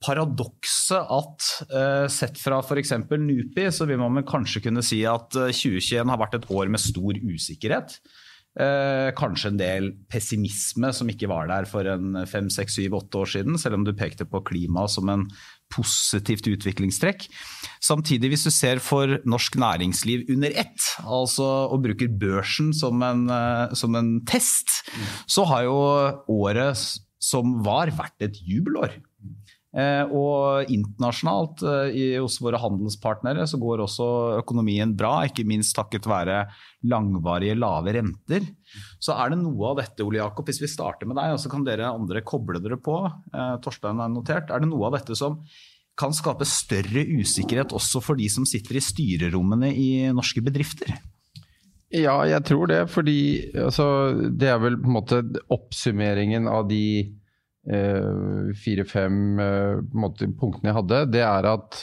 [0.01, 2.95] paradokset at uh, sett fra f.eks.
[3.11, 7.19] NUPI, så vil man kanskje kunne si at 2021 har vært et år med stor
[7.21, 7.99] usikkerhet.
[8.59, 13.21] Eh, kanskje en del pessimisme som ikke var der for en fem, seks, syv, åtte
[13.21, 15.23] år siden, selv om du pekte på klima som en
[15.71, 17.29] positivt utviklingstrekk.
[17.79, 23.29] Samtidig, hvis du ser for norsk næringsliv under ett, altså og bruker børsen som en,
[23.31, 24.83] eh, som en test,
[25.31, 25.79] så har jo
[26.27, 26.75] året
[27.23, 28.99] som var vært et jubelår.
[29.71, 34.09] Eh, og internasjonalt eh, hos våre handelspartnere så går også
[34.41, 36.41] økonomien bra, ikke minst takket være
[36.91, 38.49] langvarige lave renter.
[38.99, 41.53] Så er det noe av dette, Ole Jakob, hvis vi starter med deg, og så
[41.53, 42.99] kan dere andre koble dere på.
[43.31, 44.51] Eh, Torstein er notert.
[44.51, 45.39] Er det noe av dette som
[46.01, 50.97] kan skape større usikkerhet også for de som sitter i styrerommene i norske bedrifter?
[51.91, 52.85] Ja, jeg tror det.
[52.91, 53.21] Fordi
[53.59, 53.87] altså,
[54.35, 56.83] det er vel på en måte oppsummeringen av de
[57.69, 59.81] fire-fem eh,
[60.41, 61.83] punktene jeg hadde, det er at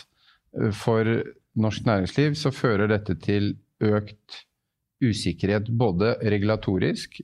[0.58, 1.06] eh, for
[1.58, 4.44] norsk næringsliv så fører dette til økt
[4.98, 7.20] usikkerhet både regulatorisk,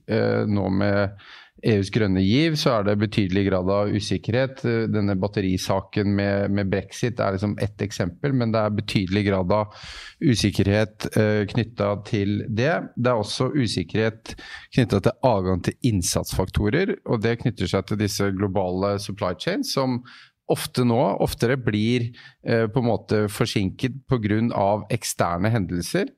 [0.46, 1.16] nå med
[1.64, 4.60] EUs grønne giv så er det betydelig grad av usikkerhet.
[4.92, 9.72] Denne batterisaken med, med brexit er liksom ett eksempel, men det er betydelig grad av
[10.20, 12.74] usikkerhet eh, knytta til det.
[12.96, 14.36] Det er også usikkerhet
[14.74, 20.02] knytta til adgang til innsatsfaktorer, og det knytter seg til disse globale supply chains som
[20.52, 22.10] ofte nå, oftere blir
[22.46, 24.66] eh, på en måte forsinket pga.
[24.92, 26.12] eksterne hendelser,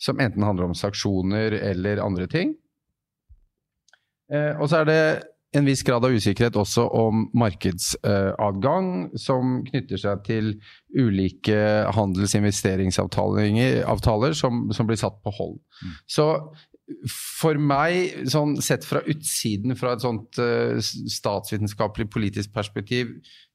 [0.00, 2.59] som enten handler om sanksjoner eller andre ting.
[4.30, 5.02] Eh, og så er det
[5.58, 10.52] en viss grad av usikkerhet også om markedsadgang, eh, som knytter seg til
[10.94, 11.58] ulike
[11.96, 15.58] handels- og investeringsavtaler som, som, blir satt på hold.
[15.82, 15.96] Mm.
[16.06, 16.26] Så
[17.10, 23.06] for meg, sånn, sett fra utsiden, fra et sånt uh, statsvitenskapelig politisk perspektiv,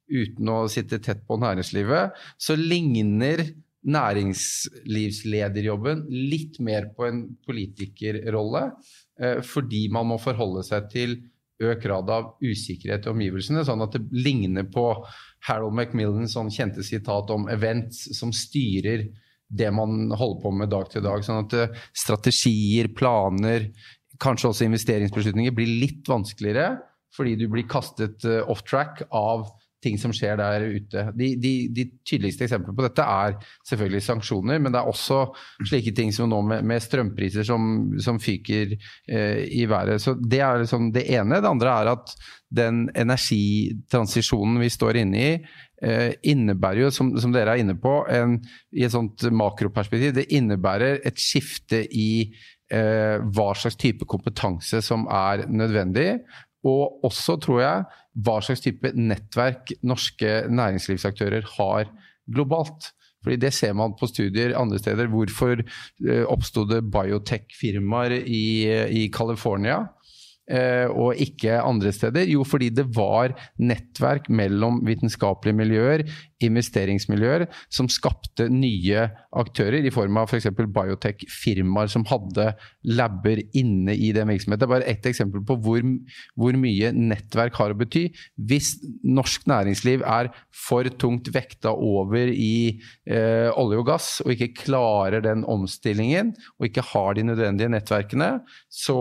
[0.08, 3.44] uten å sitte tett på næringslivet, så ligner
[3.86, 8.72] næringslivslederjobben litt mer på en politikerrolle.
[9.22, 11.18] Eh, fordi man må forholde seg til
[11.64, 13.64] økt grad av usikkerhet i omgivelsene.
[13.68, 14.90] Sånn at det ligner på
[15.48, 19.08] Harold Macmillans sånn kjente sitat om events som styrer
[19.56, 21.24] det man holder på med dag til dag.
[21.24, 23.70] Sånn at eh, strategier, planer,
[24.22, 26.76] kanskje også investeringsbeslutninger blir litt vanskeligere
[27.16, 29.48] fordi du blir kastet eh, off track av
[29.86, 31.08] ting som skjer der ute.
[31.16, 33.38] De, de, de, tydeligste eksemplene på dette er
[33.70, 35.22] selvfølgelig sanksjoner, men det er også
[35.66, 40.02] slike ting som nå med, med strømpriser som, som fyker eh, i været.
[40.02, 41.42] Så Det er liksom det ene.
[41.42, 42.16] Det andre er at
[42.56, 45.32] den energitransisjonen vi står inne i,
[45.84, 48.38] eh, innebærer jo, som, som, dere er inne på, en,
[48.76, 52.10] i et sånt makroperspektiv, det innebærer et skifte i
[52.72, 56.10] eh, hva slags type kompetanse som er nødvendig.
[56.66, 57.84] Og også, tror jeg,
[58.16, 61.90] hva slags type nettverk norske næringslivsaktører har
[62.32, 62.94] globalt.
[63.26, 65.10] Fordi Det ser man på studier andre steder.
[65.10, 68.46] Hvorfor eh, oppsto det biotech-firmaer i,
[69.02, 69.88] i California?
[70.46, 72.28] Eh, og ikke andre steder?
[72.30, 76.04] Jo, fordi det var nettverk mellom vitenskapelige miljøer,
[76.44, 80.50] investeringsmiljøer, som skapte nye aktører i form av f.eks.
[80.52, 82.50] biotech-firmaer som hadde
[82.84, 84.60] laber inne i den virksomheten.
[84.60, 85.86] Det er bare ett eksempel på hvor,
[86.36, 88.08] hvor, mye nettverk har å bety.
[88.36, 90.32] Hvis norsk næringsliv er
[90.66, 96.70] for tungt vekta over i eh, olje og gass, og ikke klarer den omstillingen, og
[96.70, 98.32] ikke har de nødvendige nettverkene,
[98.72, 99.00] så,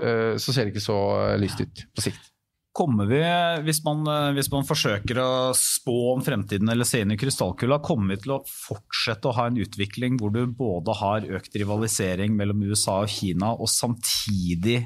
[0.00, 1.00] eh, så ser det ikke så
[1.40, 2.33] lyst ut på sikt.
[2.74, 3.20] Kommer vi,
[3.68, 4.02] hvis man,
[4.34, 8.32] hvis man, forsøker å spå om fremtiden eller se inn i krystallkula, kommer vi til
[8.34, 13.12] å fortsette å ha en utvikling hvor du både har økt rivalisering mellom USA og
[13.14, 14.80] Kina, og samtidig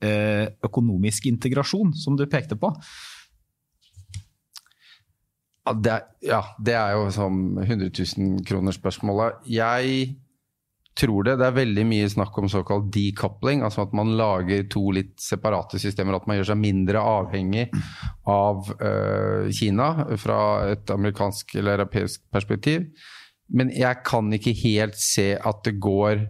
[0.00, 2.72] eh, økonomisk integrasjon, som du pekte på?
[5.64, 9.44] Ja, det, ja, det er jo sånn 100 000 kroner-spørsmålet.
[9.48, 10.14] Jeg
[10.98, 11.36] tror det.
[11.40, 15.80] Det er veldig mye snakk om såkalt decoupling, altså at man lager to litt separate
[15.82, 16.16] systemer.
[16.18, 17.66] At man gjør seg mindre avhengig
[18.30, 20.38] av uh, Kina fra
[20.70, 22.86] et amerikansk eller europeisk perspektiv.
[23.54, 26.22] Men jeg kan ikke helt se at det går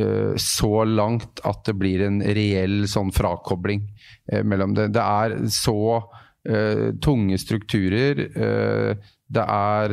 [0.00, 3.84] uh, så langt at det blir en reell sånn frakobling
[4.32, 4.92] uh, mellom det.
[4.96, 6.02] Det er så
[6.42, 8.18] tunge strukturer.
[9.30, 9.92] det er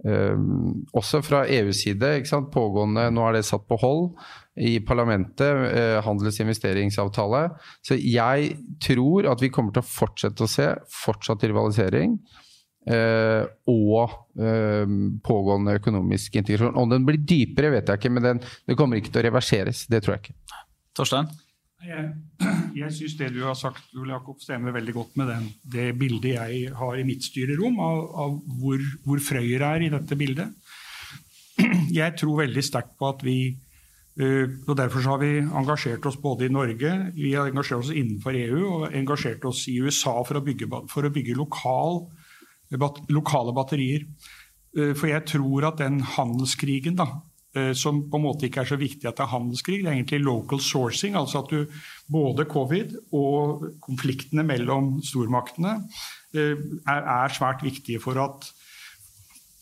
[0.00, 2.12] Um, også fra EUs side.
[2.52, 4.06] Pågående, nå er det satt på hold
[4.60, 7.42] i parlamentet, uh, handels- og investeringsavtale.
[7.84, 10.70] Så jeg tror at vi kommer til å fortsette å se
[11.02, 12.16] fortsatt rivalisering.
[12.88, 14.88] Uh, og uh,
[15.26, 16.80] pågående økonomisk integrasjon.
[16.80, 19.84] Om den blir dypere, vet jeg ikke, men den, det kommer ikke til å reverseres.
[19.90, 20.64] Det tror jeg ikke.
[20.96, 21.28] Torstein?
[21.80, 22.10] Jeg,
[22.82, 26.34] jeg syns det du har sagt, Ole Jakob, stemmer veldig godt med den, det bildet
[26.34, 30.52] jeg har i mitt styrerom av, av hvor, hvor Frøyer er i dette bildet.
[32.00, 36.46] Jeg tror veldig sterkt på at vi øh, og Derfor har vi engasjert oss både
[36.46, 40.44] i Norge, vi har engasjert oss innenfor EU og engasjert oss i USA for å
[40.44, 42.04] bygge, for å bygge lokal,
[43.10, 44.06] lokale batterier.
[44.76, 47.29] Øh, for jeg tror at den handelskrigen da, eh,
[47.74, 49.80] som på en måte ikke er så viktig at det er handelskrig.
[49.82, 51.64] Det er egentlig local sourcing, altså at du
[52.10, 55.76] både covid og konfliktene mellom stormaktene
[56.34, 56.54] eh,
[56.86, 58.50] er, svært viktige for at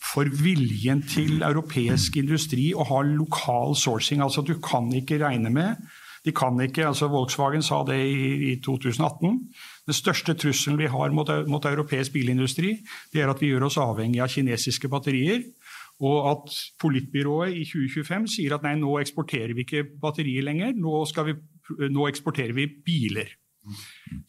[0.09, 4.21] for viljen til europeisk industri å ha lokal sourcing.
[4.25, 5.89] Altså Du kan ikke regne med
[6.25, 9.37] de kan ikke, altså Volkswagen sa det i, i 2018.
[9.87, 12.75] Den største trusselen vi har mot, mot, europeisk bilindustri,
[13.13, 15.45] det er at vi gjør oss avhengig av kinesiske batterier.
[15.99, 21.03] Og at politbyrået i 2025 sier at nei, nå eksporterer vi ikke batterier lenger, nå,
[21.27, 21.35] vi,
[21.91, 23.35] nå eksporterer vi biler.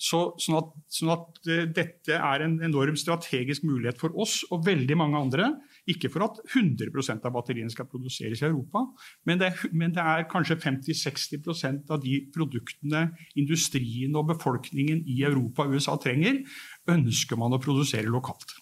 [0.00, 4.64] Så, sånn, at, sånn at, uh, dette er en enorm strategisk mulighet for oss og
[4.66, 5.50] veldig mange andre.
[5.90, 8.84] Ikke for at 100% av batteriene skal produseres i Europa,
[9.28, 13.06] men det, men det er kanskje 50-60% av de produktene
[13.40, 16.42] industrien og befolkningen i Europa og USA trenger,
[16.90, 18.59] ønsker man å produsere lokalt.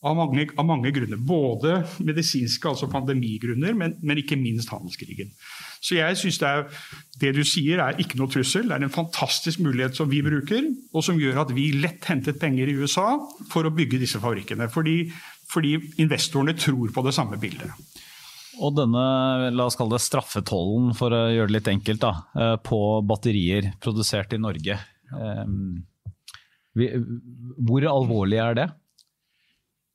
[0.00, 1.18] Av mange, av mange, grunner.
[1.20, 5.28] Både medisinske, altså pandemigrunner, men, men ikke minst handelskrigen.
[5.84, 6.52] Så jeg synes det,
[7.20, 8.64] det du sier er ikke noe trussel.
[8.68, 12.40] Det er en fantastisk mulighet som vi bruker, og som gjør at vi lett hentet
[12.40, 13.12] penger i USA
[13.52, 14.70] for å bygge disse fabrikkene.
[14.72, 15.02] Fordi,
[15.52, 17.68] fordi investorene tror på det samme bildet.
[18.60, 19.04] Og denne
[19.54, 23.72] la oss kalle det straffetollen, for å gjøre det litt enkelt, da, eh, på batterier
[23.80, 24.80] produsert i Norge.
[25.16, 25.84] Ehm,
[27.66, 28.68] hvor alvorlig er det?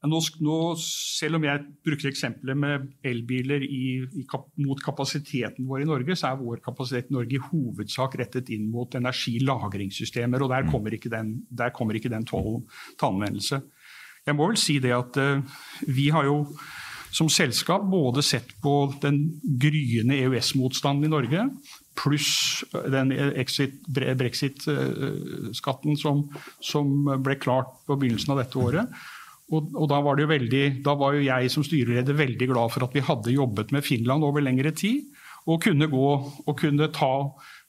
[0.09, 4.25] Nå, nå, selv om jeg bruker eksempelet med elbiler i, i,
[4.61, 8.67] mot kapasiteten vår i Norge, så er vår kapasitet i Norge i hovedsak rettet inn
[8.71, 10.43] mot energilagringssystemer.
[10.43, 10.71] og Der mm.
[10.73, 13.61] kommer ikke den, der kommer ikke den tollen til anvendelse.
[14.25, 16.39] Jeg må vel si det at uh, vi har jo
[17.15, 19.19] som selskap både sett på den
[19.61, 21.45] gryende EØS-motstanden i Norge,
[21.95, 23.13] pluss den
[24.19, 26.25] brexit-skatten som,
[26.59, 26.91] som
[27.23, 29.05] ble klart på begynnelsen av dette året.
[29.53, 32.95] Og, og da, var veldig, da, var jo jeg som styreleder veldig glad for at
[32.95, 35.11] vi hadde jobbet med Finland over lengre tid.
[35.45, 37.11] Og kunne gå og kunne ta,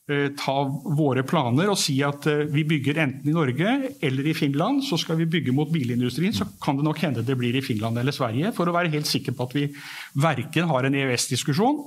[0.08, 0.54] eh, ta
[0.96, 4.80] våre planer og si at eh, vi bygger enten i Norge eller i Finland.
[4.88, 8.00] Så skal vi bygge mot bilindustrien, så kan det nok hende det blir i Finland
[8.00, 8.54] eller Sverige.
[8.56, 9.68] For å være helt sikker på at vi
[10.24, 11.84] verken har en EØS-diskusjon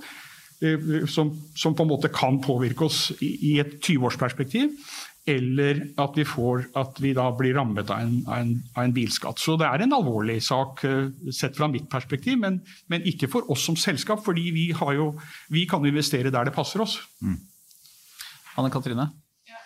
[0.61, 4.69] eh, som, som, på en måte kan påvirke oss i, i et 20-årsperspektiv
[5.27, 8.95] eller at vi, får, at vi da blir rammet av en, av, en, av en,
[8.95, 9.39] bilskatt.
[9.41, 13.49] Så det er en alvorlig sak uh, sett fra mitt perspektiv, men, men, ikke for
[13.51, 14.23] oss som selskap.
[14.25, 15.11] fordi vi, jo,
[15.53, 16.99] vi kan investere der det passer oss.
[17.21, 17.39] Mm.
[18.57, 19.09] Anne Katrine?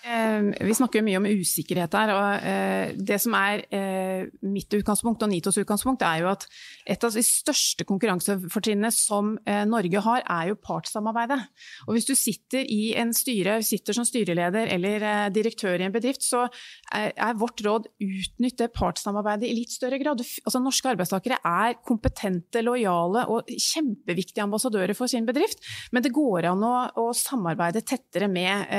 [0.03, 2.11] Eh, vi snakker jo mye om usikkerhet her.
[2.11, 6.43] og eh, Det som er eh, mitt utgangspunkt og Nitos utgangspunkt, er jo at
[6.89, 9.33] et av de største konkurransefortrinnene som
[9.69, 11.39] Norge har, er jo partssamarbeidet.
[11.87, 16.25] Og Hvis du sitter i en styre, sitter som styreleder eller direktør i en bedrift,
[16.25, 16.45] så
[16.91, 20.23] er vårt råd utnytt det partssamarbeidet i litt større grad.
[20.43, 26.49] Altså, norske arbeidstakere er kompetente, lojale og kjempeviktige ambassadører for sin bedrift, men det går
[26.51, 28.73] an å, å samarbeide tettere med,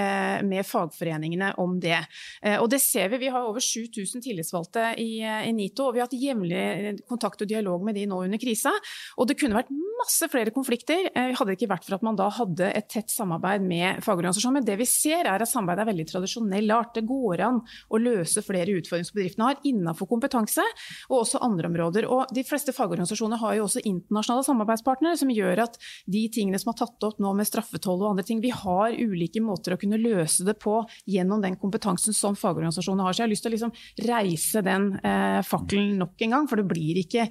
[0.48, 1.98] med fagforeningene om det.
[2.42, 3.22] Eh, og det ser vi.
[3.24, 7.50] Vi har over 7000 tillitsvalgte i, i, NITO, og vi har hatt jevnlig kontakt og
[7.50, 8.72] dialog med de nå under krisa.
[9.18, 9.72] Og det kunne vært
[10.04, 13.12] masse flere konflikter eh, hadde det ikke vært for at man da hadde et tett
[13.12, 14.58] samarbeid med fagorganisasjoner.
[14.58, 16.94] Men det vi ser er at samarbeidet er veldig tradisjonell art.
[16.96, 20.64] Det går an å løse flere utfordringer som bedriftene har innenfor kompetanse
[21.08, 22.08] og også andre områder.
[22.10, 25.78] Og de fleste fagorganisasjoner har jo også internasjonale samarbeidspartnere som gjør at
[26.10, 29.42] de tingene som har tatt opp nå med straffetoll og andre ting, vi har ulike
[29.44, 30.80] måter å kunne løse det på
[31.10, 33.14] gjennom den kompetansen som fagorganisasjonene har.
[33.14, 33.74] Så jeg har lyst til å liksom
[34.10, 37.28] reise den eh, fakkelen nok en gang, for det blir ikke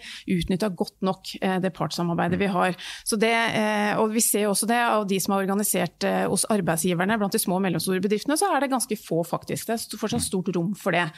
[0.53, 2.75] utnytta godt nok, eh, det partssamarbeidet vi har.
[3.03, 6.45] Så det, eh, og vi ser også det av de som er organisert eh, hos
[6.45, 9.67] arbeidsgiverne, blant de små og mellomstore bedriftene, så er det ganske få, faktisk.
[9.67, 11.09] Det er fortsatt stort rom for det.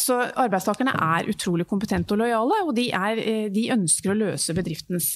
[0.00, 5.14] Så arbeidstakerne er utrolig kompetente og lojale, og de, er, de ønsker å løse bedriftens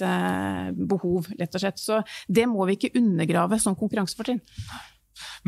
[0.74, 1.80] behov, rett og slett.
[1.80, 4.42] Så det må vi ikke undergrave som konkurransefortrinn.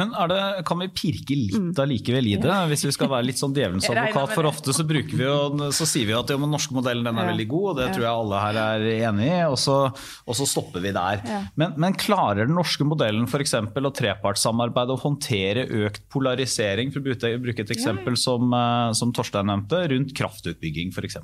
[0.01, 1.73] Men det, kan vi pirke litt mm.
[1.83, 4.35] allikevel i det, hvis vi skal være litt sånn djevelens advokat?
[4.37, 7.49] For ofte så, vi jo, så sier vi at den norske modellen den er veldig
[7.51, 10.85] god, og det tror jeg alle her er enig i, og så, og så stopper
[10.85, 11.25] vi der.
[11.61, 13.57] Men, men, klarer den norske modellen f.eks.
[13.61, 19.51] å trepartssamarbeide og håndtere økt polarisering, for å bruke et eksempel som, eh, som Torstein
[19.51, 21.18] nevnte, rundt kraftutbygging f.eks.?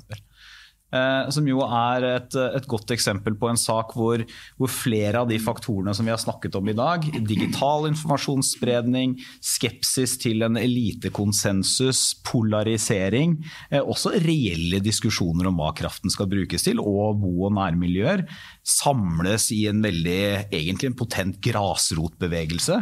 [0.87, 4.21] Eh, som jo er et, et, godt eksempel på en sak hvor,
[4.55, 10.15] hvor, flere av de faktorene som vi har snakket om i dag, digital informasjonsspredning, skepsis
[10.21, 13.35] til en elitekonsensus, polarisering,
[13.67, 18.23] eh, også reelle diskusjoner om hva kraften skal brukes til, og bo- og nærmiljøer,
[18.67, 20.19] samles i en veldig,
[20.51, 22.79] egentlig en potent grasrotbevegelse.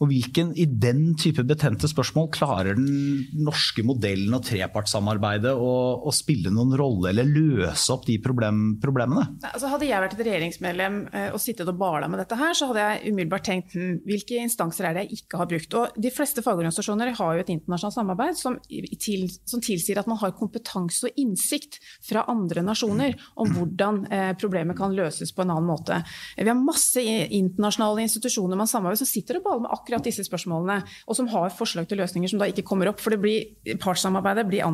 [0.00, 6.14] Og hvilken, i den type betente spørsmål, klarer den norske modellen og trepartssamarbeidet å, å
[6.14, 9.26] spille noen rolle eller løse opp de problem, problemene?
[9.50, 12.70] Altså, hadde jeg vært et regjeringsmedlem eh, og sittet og bala med dette her, så
[12.70, 15.78] hadde jeg umiddelbart tenkt hm, hvilke instanser er det jeg ikke har brukt.
[15.78, 18.58] Og de fleste fagorganisasjoner har jo et internasjonalt samarbeid som,
[19.04, 24.32] til, som tilsier at man har kompetanse og innsikt fra andre nasjoner om hvordan eh,
[24.40, 25.98] problemet kan løses på en annen måte.
[26.36, 30.78] Vi har masse internasjonale institusjoner man samarbeider som sitter og baler med akkurat disse spørsmålene,
[31.06, 33.02] og som har forslag til løsninger som da ikke kommer opp.
[33.02, 34.64] For det blir, partssamarbeidet blir,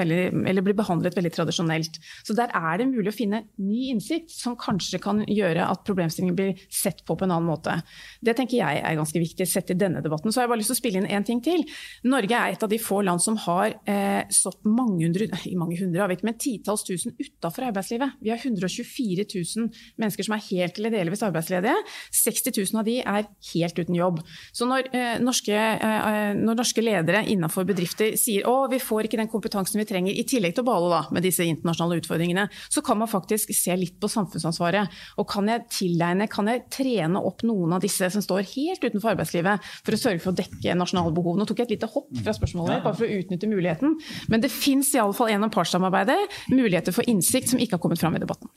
[0.00, 2.00] veldig, eller blir behandlet veldig tradisjonelt.
[2.26, 6.38] Så der er det mulig å finne ny innsikt som kanskje kan gjøre at problemstillingen
[6.38, 7.76] blir sett på på en annen måte.
[8.20, 10.32] Det tenker jeg er ganske viktig sett i denne debatten.
[10.32, 11.64] Så har jeg bare lyst til å spille inn én ting til.
[12.08, 16.00] Norge er et av de få land som har eh, stått mange hundre, mange hundre
[16.24, 18.16] men titalls tusen utafor arbeidslivet.
[18.20, 19.68] Vi har 124 000
[20.00, 21.76] mennesker som er helt eller delvis arbeidsledige.
[22.16, 24.20] 60 000 av de er helt uten jobb.
[24.56, 29.20] Så når, eh, norske, eh, når norske, ledere innenfor bedrifter sier å, vi får ikke
[29.20, 32.82] den kompetansen vi trenger, i tillegg til å bale da, med disse internasjonale utfordringene, så
[32.82, 34.88] kan man faktisk se litt på samfunnsansvaret.
[35.20, 39.12] Og kan jeg tilegne, kan jeg trene opp noen av disse som står helt utenfor
[39.12, 41.36] arbeidslivet, for å sørge for å dekke nasjonale behov?
[41.36, 43.98] Nå tok jeg et lite hopp fra spørsmålet, bare for å utnytte muligheten.
[44.32, 46.18] Men det fins iallfall gjennom partssamarbeidet
[46.50, 48.50] muligheter for innsikt som ikke har kommet fram i debatten.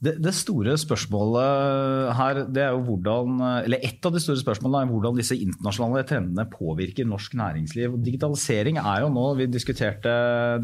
[0.00, 3.34] Det, det, store spørsmålet her, det er jo hvordan,
[3.66, 7.98] eller Et av de store spørsmålene er hvordan disse internasjonale trendene påvirker norsk næringsliv.
[8.00, 10.14] Digitalisering er jo nå Vi diskuterte,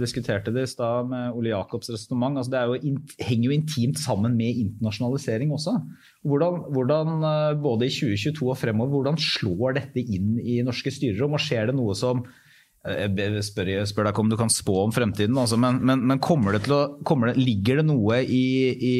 [0.01, 2.41] diskuterte det i stad med Ole Jacobs resonnement.
[2.41, 2.97] Altså det jo,
[3.29, 5.77] henger jo intimt sammen med internasjonalisering også.
[6.25, 7.15] Hvordan, hvordan,
[7.61, 11.37] både i 2022 og fremover, hvordan slår dette inn i norske styrerom?
[11.37, 12.25] Og skjer det noe som
[12.87, 16.03] jeg spør, jeg spør, deg ikke om du kan spå om fremtiden, altså, men, men,
[16.07, 18.97] men det å, det, ligger det noe i, i,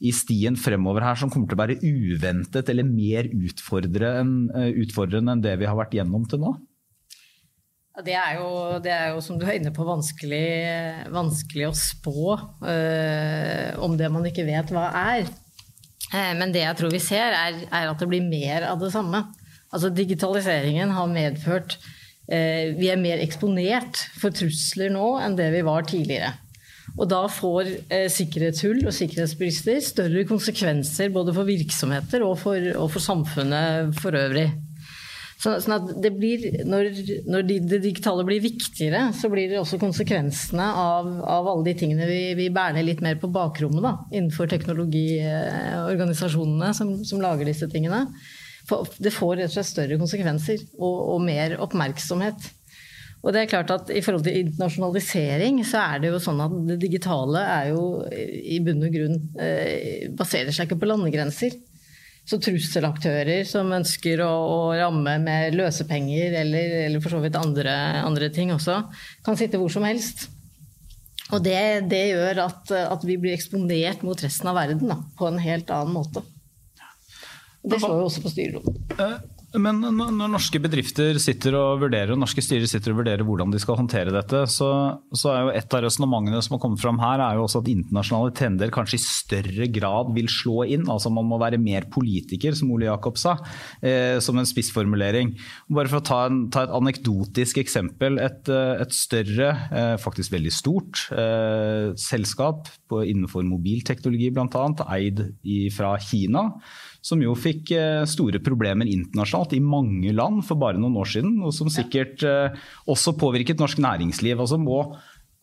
[0.00, 4.36] i, stien fremover her som kommer til å være uventet eller mer utfordrende enn,
[4.84, 6.54] utfordrende enn det vi har vært gjennom til nå?
[8.04, 8.48] Det er, jo,
[8.82, 10.46] det er jo, som du er inne på, vanskelig,
[11.14, 15.28] vanskelig å spå øh, om det man ikke vet hva er.
[16.10, 18.90] Eh, men det jeg tror vi ser, er, er at det blir mer av det
[18.96, 19.22] samme.
[19.70, 21.93] Altså Digitaliseringen har medført Eh,
[22.24, 26.30] vi er mer eksponert for trusler nå enn det vi var tidligere.
[26.94, 32.90] Og da får eh, sikkerhetshull og sikkerhetsbrister større konsekvenser både for virksomheter og for, og
[32.94, 34.50] for samfunnet for øvrig.
[35.34, 36.84] Så, sånn at det blir, når,
[37.28, 42.06] når det digitale blir viktigere, så blir det også konsekvensene av, av alle de tingene
[42.08, 48.00] vi, vi bærer litt mer på bakrommet da, innenfor teknologiorganisasjonene som, som lager disse tingene
[48.64, 52.48] det får rett og slett større konsekvenser og, og, mer oppmerksomhet.
[53.24, 56.56] Og det er klart at I forhold til internasjonalisering så er det jo sånn at
[56.68, 61.56] det digitale er jo i bunn og grunn eh, baserer seg ikke på landegrenser.
[62.24, 67.74] Så trusselaktører som ønsker å, å ramme med løsepenger eller, eller for så vidt andre,
[68.00, 68.78] andre, ting også,
[69.24, 70.30] kan sitte hvor som helst.
[71.32, 75.28] Og det, det gjør at, at, vi blir eksponert mot resten av verden da, på
[75.28, 76.24] en helt annen måte.
[77.64, 78.98] Det slår jo også på styrerommet.
[79.00, 79.16] Eh,
[79.54, 83.60] men når norske bedrifter sitter og vurderer, og norske styrer sitter og vurderer hvordan de
[83.62, 84.68] skal håndtere dette, så,
[85.14, 87.70] så er jo et av resonnementene som har kommet fram her, er jo også at
[87.70, 90.88] internasjonale trender kanskje i større grad vil slå inn.
[90.90, 93.36] Altså man må være mer politiker, som Ole Jakob sa,
[93.78, 95.36] eh, som en spissformulering.
[95.70, 98.18] Bare for å ta, en, ta et anekdotisk eksempel.
[98.24, 104.66] Et, eh, et større, eh, faktisk veldig stort, eh, selskap på, innenfor mobilteknologi bl.a.,
[104.98, 106.48] eid i, fra Kina
[107.04, 111.36] som jo fikk eh, store problemer internasjonalt i mange land for bare noen år siden,
[111.44, 112.54] og som sikkert eh,
[112.90, 114.40] også påvirket norsk næringsliv.
[114.40, 114.80] Altså må,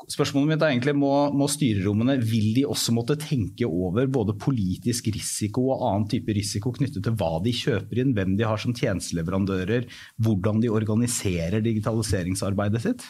[0.09, 5.11] spørsmålet mitt er egentlig må, må styrerommene vil de også måtte tenke over både politisk
[5.13, 8.73] risiko og annen type risiko knyttet til hva de kjøper inn, hvem de har som
[8.73, 9.85] tjenesteleverandører,
[10.25, 13.05] hvordan de organiserer digitaliseringsarbeidet sitt?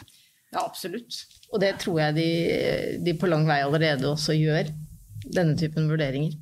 [0.52, 1.24] Ja, absolutt.
[1.54, 2.30] Og det tror jeg de,
[3.00, 4.68] de på lang vei allerede også gjør.
[5.32, 6.36] Denne typen vurderinger.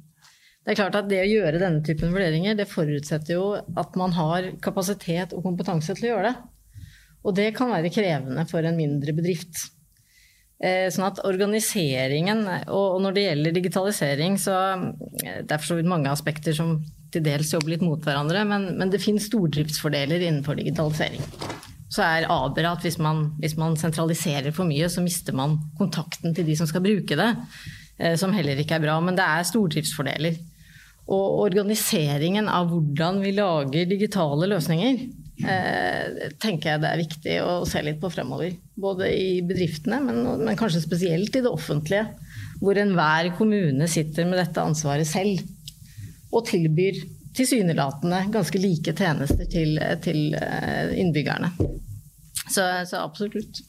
[0.61, 4.12] Det er klart at det å gjøre denne typen vurderinger, det forutsetter jo at man
[4.16, 6.34] har kapasitet og kompetanse til å gjøre det.
[7.24, 9.70] Og det kan være krevende for en mindre bedrift.
[10.61, 15.78] Eh, sånn at organiseringen, og når det gjelder digitalisering, så eh, det er for så
[15.78, 16.76] vidt mange aspekter som
[17.11, 21.24] til dels jobber litt mot hverandre, men, men det finnes stordriftsfordeler innenfor digitalisering.
[21.90, 26.36] Så er aber at hvis man, hvis man sentraliserer for mye, så mister man kontakten
[26.36, 27.30] til de som skal bruke det.
[28.01, 28.96] Eh, som heller ikke er bra.
[29.05, 30.38] Men det er stordriftsfordeler.
[31.11, 35.01] Og organiseringen av hvordan vi lager digitale løsninger,
[35.42, 38.55] eh, tenker jeg det er viktig å se litt på fremover.
[38.80, 42.09] Både i bedriftene, men, kanskje spesielt i det offentlige.
[42.61, 45.40] hvor enhver kommune sitter med dette ansvaret selv
[46.30, 46.98] og tilbyr
[47.32, 51.48] tilsynelatende ganske like tjenester til, til eh, innbyggerne.
[52.51, 53.62] Så, så absolutt.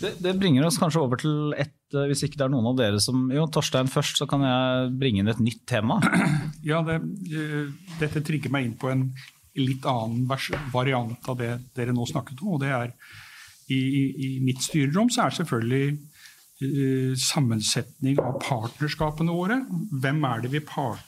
[0.00, 2.78] Det, det, bringer oss kanskje over til et eh, Hvis ikke det er noen av
[2.78, 6.00] dere som Jo, Torstein først, så kan jeg bringe inn et nytt tema.
[6.66, 6.98] Ja, det,
[7.30, 7.70] eh,
[8.00, 9.08] dette trigger meg inn på en
[9.56, 10.26] litt annen
[10.72, 12.56] variant av det dere nå snakket om.
[12.56, 12.90] og det er
[13.72, 19.56] I, i mitt styrerom så er selvfølgelig uh, sammensetning av partnerskapene våre.
[20.02, 21.00] Hvem er det vi par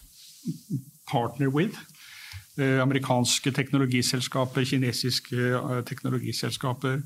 [1.11, 1.79] partner with?
[2.59, 7.03] Amerikanske teknologiselskaper, kinesiske uh, teknologiselskaper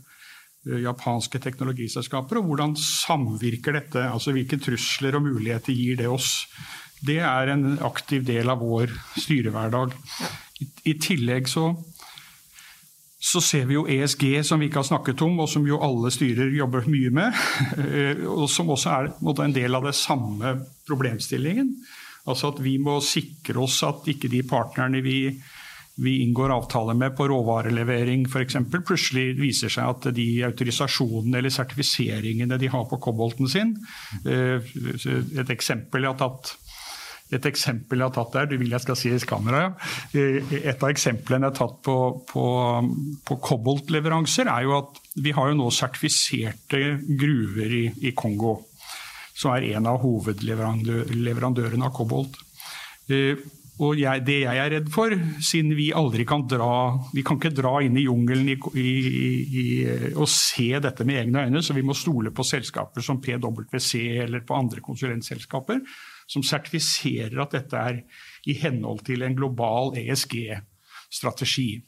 [0.63, 4.05] japanske teknologiselskaper, og hvordan samvirker dette?
[4.07, 6.47] altså Hvilke trusler og muligheter gir det oss?
[7.03, 9.97] Det er en aktiv del av vår styrehverdag.
[10.63, 11.73] I, i tillegg så,
[13.19, 16.13] så ser vi jo ESG, som vi ikke har snakket om, og som jo alle
[16.15, 17.43] styrer jobber mye med.
[17.83, 19.11] Eh, og som også er
[19.43, 20.55] en del av det samme
[20.87, 21.75] problemstillingen.
[22.31, 25.17] Altså at vi må sikre oss at ikke de partnerne vi
[25.97, 32.57] vi inngår avtale med på råvarelevering f.eks., plutselig viser seg at de autorisasjonene eller sertifiseringene
[32.61, 33.75] de har på kobolten sin
[34.25, 34.73] eh,
[35.43, 36.55] Et eksempel jeg har tatt
[37.33, 39.63] et eksempel jeg har tatt der, du vil jeg skal si i kamera,
[40.13, 40.25] ja.
[40.59, 41.95] et av eksemplene jeg har tatt på,
[42.29, 42.45] på,
[43.25, 48.59] på koboltleveranser, er jo at vi har jo nå sertifiserte gruver i, i Kongo.
[49.33, 52.37] Som er en av hovedleverandørene av kobolt.
[53.73, 57.39] Eh, og jeg, det jeg er redd for, siden vi aldri kan dra Vi kan
[57.39, 58.89] ikke dra inn i jungelen i, i,
[59.63, 59.65] i,
[60.13, 64.45] og se dette med egne øyne, så vi må stole på selskaper som PwC eller
[64.47, 65.81] på andre konsulentselskaper
[66.33, 68.03] som sertifiserer at dette er
[68.49, 71.83] i henhold til en global ESG-strategi.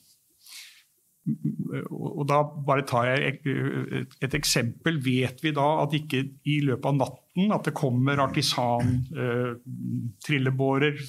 [1.89, 3.39] Og da bare tar jeg
[4.20, 4.99] et eksempel.
[5.01, 11.01] Vet vi da at ikke i løpet av natten at det kommer artisan-trillebårer eh,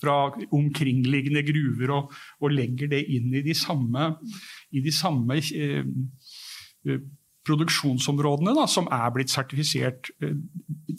[0.00, 4.14] fra omkringliggende gruver og, og, legger det inn i de samme,
[4.70, 5.82] i de samme eh,
[7.44, 10.10] produksjonsområdene da, som er blitt sertifisert.
[10.22, 10.36] Eh,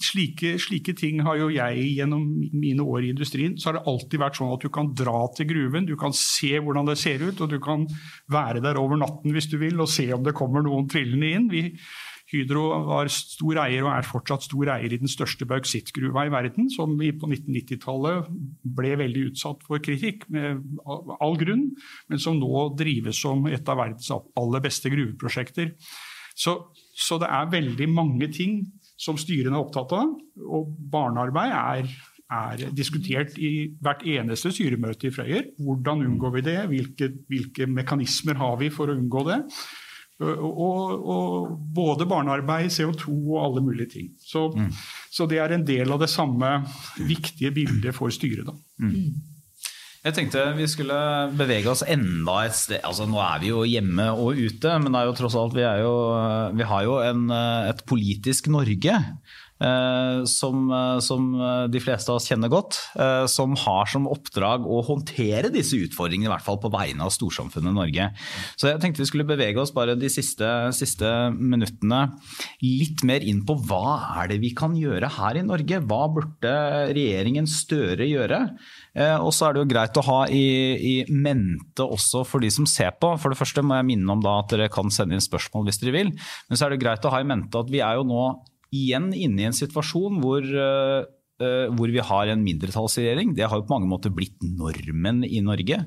[0.02, 3.56] slike, slike, ting har jo jeg gjennom mine år i industrien.
[3.58, 6.56] Så har det alltid vært sånn at du kan dra til gruven, du kan se
[6.60, 7.88] hvordan det ser ut, og du kan
[8.32, 11.50] være der over natten hvis du vil og se om det kommer noen trillende inn.
[11.54, 11.70] Vi,
[12.32, 16.72] Hydro var stor eier og er fortsatt stor eier i den største bauksittgruva i verden,
[16.74, 18.32] som vi på 1990-tallet
[18.78, 20.64] ble veldig utsatt for kritikk, med
[21.22, 21.68] all grunn,
[22.10, 25.76] men som nå drives som et av verdens aller beste gruveprosjekter.
[26.36, 26.58] Så,
[26.98, 28.60] så, det er veldig mange ting
[29.00, 30.18] som styrene er opptatt av.
[30.42, 31.96] Og barnearbeid er,
[32.34, 35.50] er diskutert i hvert eneste styremøte i Frøyer.
[35.62, 36.60] Hvordan unngår vi det?
[36.74, 39.44] Hvilke, hvilke mekanismer har vi for å unngå det?
[40.24, 44.12] Og, og, både barnearbeid, CO2 og alle mulige ting.
[44.24, 44.70] Så, mm.
[45.12, 46.62] så, det er en del av det samme
[47.04, 48.48] viktige bildet for styret.
[48.48, 48.56] Da.
[48.80, 49.10] Mm.
[50.06, 50.96] Jeg tenkte vi skulle
[51.36, 52.80] bevege oss enda et sted.
[52.86, 55.66] Altså, nå er vi jo hjemme og ute, men det er jo tross alt, vi,
[55.82, 55.96] jo,
[56.56, 57.26] vi har jo en,
[57.74, 59.00] et politisk Norge.
[59.56, 60.68] Eh, som,
[61.00, 61.28] som,
[61.72, 62.80] de fleste av oss kjenner godt.
[63.00, 67.14] Eh, som har som oppdrag å håndtere disse utfordringene, i hvert fall på vegne av
[67.16, 68.10] storsamfunnet Norge.
[68.60, 72.02] Så jeg tenkte vi skulle bevege oss bare de siste, siste minuttene
[72.64, 75.82] litt mer inn på hva er det vi kan gjøre her i Norge?
[75.88, 76.56] Hva burde
[76.96, 78.42] regjeringen Støre gjøre?
[78.96, 80.46] Eh, og så er det jo greit å ha i,
[80.76, 83.14] i, mente også for de som ser på.
[83.22, 85.96] For det første må jeg minne om at dere kan sende inn spørsmål hvis dere
[85.96, 86.12] vil.
[86.50, 88.26] Men så er det greit å ha i mente at vi er jo nå
[88.74, 91.06] igjen inne i en situasjon hvor uh,
[91.36, 93.34] hvor vi har en mindretallsregjering.
[93.36, 95.82] Det har jo på mange måter blitt normen i Norge.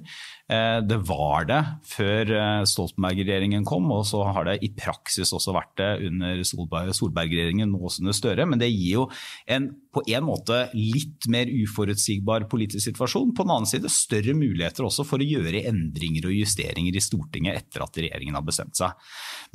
[0.48, 5.52] Eh, det var det før eh, Stoltenberg-regjeringen kom, og så har det i praksis også
[5.52, 8.46] vært det under Solberg-regjeringen, nå også under Støre.
[8.48, 9.04] Men det gir jo
[9.44, 13.34] en på en måte litt mer uforutsigbar politisk situasjon.
[13.36, 17.60] På den annen side større muligheter også for å gjøre endringer og justeringer i Stortinget
[17.64, 18.96] etter at regjeringen har bestemt seg.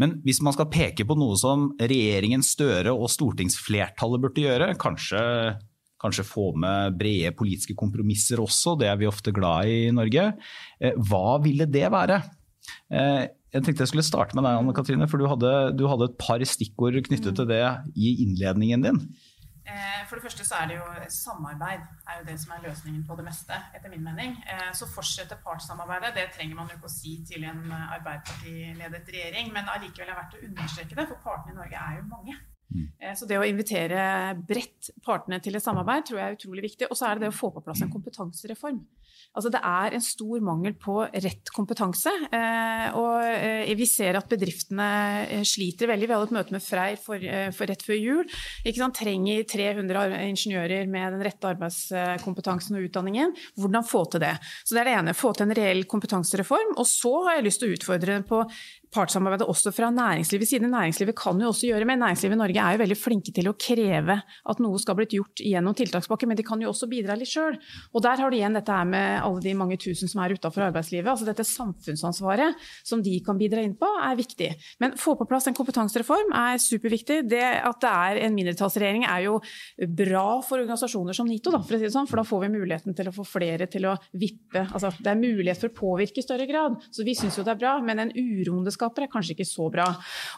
[0.01, 5.21] Men hvis man skal peke på noe som regjeringen Støre og stortingsflertallet burde gjøre, kanskje
[6.03, 10.31] kanskje få med brede politiske kompromisser også, det er vi ofte glad i i Norge.
[10.79, 12.21] Eh, hva ville det være?
[12.93, 16.09] Eh, jeg tenkte jeg skulle starte med deg, Anne Katrine, for du hadde, du hadde
[16.09, 19.03] et par stikkord knyttet til det i innledningen din.
[19.63, 23.03] Eh, for det første så er det jo samarbeid er jo det som er løsningen
[23.07, 24.33] på det meste, etter min mening.
[24.75, 29.69] Så fortsette partssamarbeidet, det trenger man jo ikke å si til en Arbeiderparti-ledet regjering, men
[29.71, 32.41] allikevel er verdt å understreke det, for partene i Norge er jo mange.
[32.99, 36.89] Eh, Så det å invitere bredt partene til et samarbeid tror jeg er utrolig viktig.
[36.89, 38.81] Og så er det det å få på plass en kompetansereform.
[39.33, 42.11] Altså Det er en stor mangel på rett kompetanse.
[42.33, 46.07] eh, Og eh, vi ser at bedriftene sliter veldig.
[46.07, 47.17] Vi hadde et møte med Freyr for,
[47.53, 48.25] for rett før jul.
[48.65, 48.97] Ikke sant?
[48.97, 53.33] Trenger 300 ingeniører med den rette arbeidskompetansen og utdanningen.
[53.57, 54.35] Hvordan få til det?
[54.65, 55.17] Så det er det ene.
[55.17, 56.75] Få til en reell kompetansereform.
[56.77, 58.43] Og så har jeg lyst til å utfordre på
[58.93, 60.69] partssamarbeidet også fra næringslivets side.
[60.69, 61.99] Næringslivet kan jo også gjøre mer.
[62.01, 65.43] Næringslivet i Norge er jo veldig flinke til å kreve at noe skal blitt gjort
[65.43, 67.57] gjennom tiltakspakke, men de kan jo også bidra litt sjøl.
[67.93, 70.67] Og der har du igjen dette her med alle de mange tusen som er utafor
[70.67, 71.09] arbeidslivet.
[71.11, 74.51] Altså dette samfunnsansvaret som de kan bidra inn på, er viktig.
[74.83, 77.23] Men få på plass en kompetansereform er superviktig.
[77.29, 79.39] Det at det er en mindretallsregjering er jo
[79.97, 82.97] bra for organisasjoner som NITO, da, for si det sånn, for da får vi muligheten
[82.97, 84.65] til å få flere til å vippe.
[84.69, 87.55] Altså, det er mulighet for å påvirke i større grad, så vi syns jo det
[87.55, 87.75] er bra.
[87.83, 89.87] Men en uroende skaper er kanskje ikke så bra.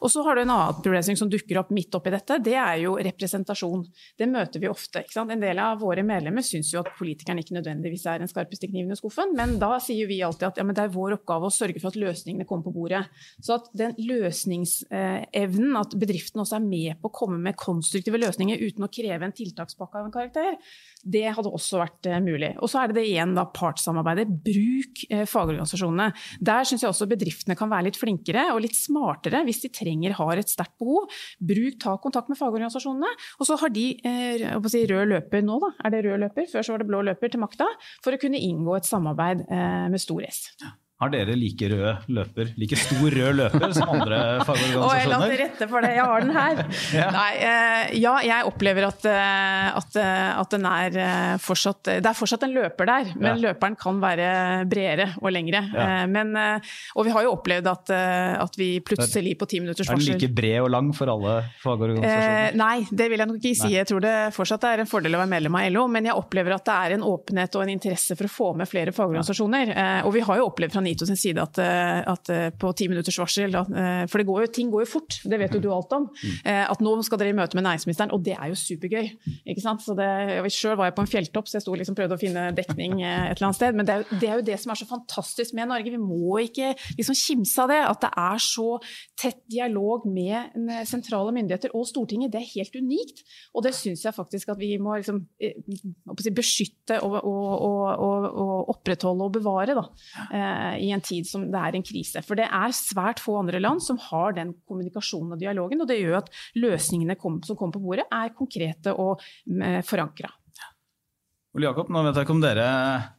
[0.05, 2.39] Og så har du en annen problemstilling som dukker opp midt oppi dette.
[2.45, 3.83] Det er jo representasjon.
[4.17, 5.03] Det møter vi ofte.
[5.25, 8.93] En del av våre medlemmer syns jo at politikeren ikke nødvendigvis er den skarpeste kniven
[8.93, 11.81] i skuffen, men da sier vi alltid at ja, det er vår oppgave å sørge
[11.81, 13.03] for at løsningene kommer på bordet.
[13.43, 18.61] Så at den løsningsevnen, at bedriften også er med på å komme med konstruktive løsninger
[18.61, 20.59] uten å kreve en tiltakspakke av en karakter,
[21.05, 22.51] det hadde også vært eh, mulig.
[22.63, 24.27] Og så er det det igjen da partssamarbeidet.
[24.45, 26.09] Bruk eh, fagorganisasjonene.
[26.49, 30.15] Der syns jeg også bedriftene kan være litt flinkere og litt smartere hvis de trenger,
[30.17, 31.09] har et sterkt behov.
[31.39, 33.11] Bruk, ta kontakt med fagorganisasjonene.
[33.39, 35.73] Og så har de eh, si, rød løper nå, da.
[35.85, 36.49] Er det rød løper?
[36.55, 37.69] Før så var det blå løper til makta.
[38.05, 39.45] For å kunne inngå et samarbeid
[39.91, 40.41] med stor S.
[40.95, 45.33] Har dere like rød løper, like stor rød løper som andre Og jeg la til
[45.41, 46.61] rette for det, jeg har den her.
[46.95, 47.07] Ja.
[47.11, 52.07] Nei, eh, ja, jeg opplever at, eh, at, eh, at den er eh, fortsatt Det
[52.07, 53.49] er fortsatt en løper der, men Ja.
[53.49, 54.29] løperen kan være
[54.71, 55.65] bredere og lengre.
[55.73, 55.87] Ja.
[56.03, 59.59] Eh, Men, eh, og vi har jo opplevd at, eh, at vi plutselig på ti
[59.59, 62.55] minutters Er den like bred og lang for alle Eh, fagorganisasjoner?
[62.55, 63.73] nei, det vil jeg nok ikke si.
[63.75, 66.55] Jeg tror det fortsatt er en fordel å være medlem av LO, men jeg opplever
[66.55, 69.75] at det er en åpenhet og en interesse for å få med flere fagorganisasjoner.
[69.75, 72.71] Eh, og vi har jo opplevd fra NITO sin side at, eh, at eh, på
[72.77, 75.55] ti minutters varsel, at, eh, for det går jo, ting går jo fort, det vet
[75.57, 76.07] jo du alt om,
[76.43, 79.09] eh, at nå skal dere i møte med næringsministeren, og det er jo supergøy.
[79.45, 79.83] ikke sant?
[79.85, 80.09] Så det,
[80.53, 83.35] Sjøl var jeg på en fjelltopp, så jeg sto liksom prøvde å finne dekning et
[83.35, 83.75] eller annet sted.
[83.75, 85.91] Men det er, jo, det er jo det som er så fantastisk med Norge.
[85.91, 87.81] Vi må ikke liksom kimse av det.
[87.85, 88.67] At det er så
[89.19, 90.55] tett dialog med
[90.87, 92.33] sentrale myndigheter og Stortinget.
[92.33, 93.23] Det er helt unikt.
[93.55, 95.23] Og det syns jeg faktisk at vi må liksom,
[96.35, 99.85] beskytte og, og, og, og, opprettholde og bevare da,
[100.81, 102.21] i en tid som det er en krise.
[102.25, 106.01] For det er svært få andre land som har den kommunikasjonen og dialogen, og det
[106.01, 110.29] gjør at løsningene kom, som kommer på bordet, er konkrete og eh, forankra.
[111.55, 112.67] Ole Jakob, nå vet jeg ikke om dere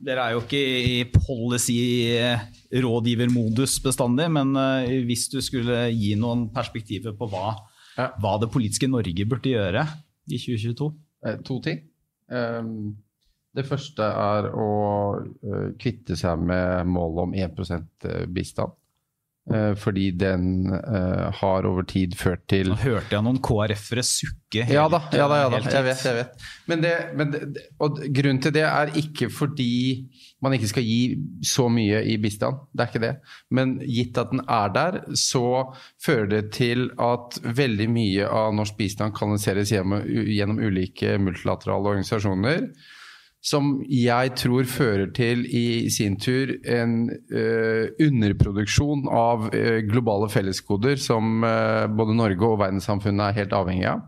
[0.04, 7.12] Dere er jo ikke i policy-rådgivermodus bestandig, men eh, hvis du skulle gi noen perspektiver
[7.16, 7.46] på hva,
[7.96, 9.82] hva det politiske Norge burde gjøre
[10.28, 10.88] i 2022?
[11.24, 11.78] Eh, To ting.
[12.26, 13.05] Um,
[13.56, 14.70] Det første er å
[15.16, 18.76] eh, kvitte seg med målet om 1% bistand.
[19.54, 24.64] Eh, fordi den eh, har over tid ført til Nå hørte jeg noen KrF-ere sukke
[24.64, 25.60] helt, Ja da, ja da, ja da.
[25.70, 26.02] jeg vet.
[26.02, 26.48] jeg vet.
[26.66, 29.76] Men, det, men det, og grunnen til det er ikke fordi
[30.42, 30.98] man ikke skal gi
[31.46, 33.12] så mye i bistand, det er ikke det.
[33.54, 35.46] Men gitt at den er der, så
[36.02, 42.66] fører det til at veldig mye av norsk bistand kanaliseres gjennom, gjennom ulike multilaterale organisasjoner.
[43.46, 46.96] Som jeg tror fører til i sin tur en
[47.30, 53.86] uh, underproduksjon av uh, globale felleskoder som uh, både Norge og verdenssamfunnet er helt avhengig
[53.92, 54.02] av.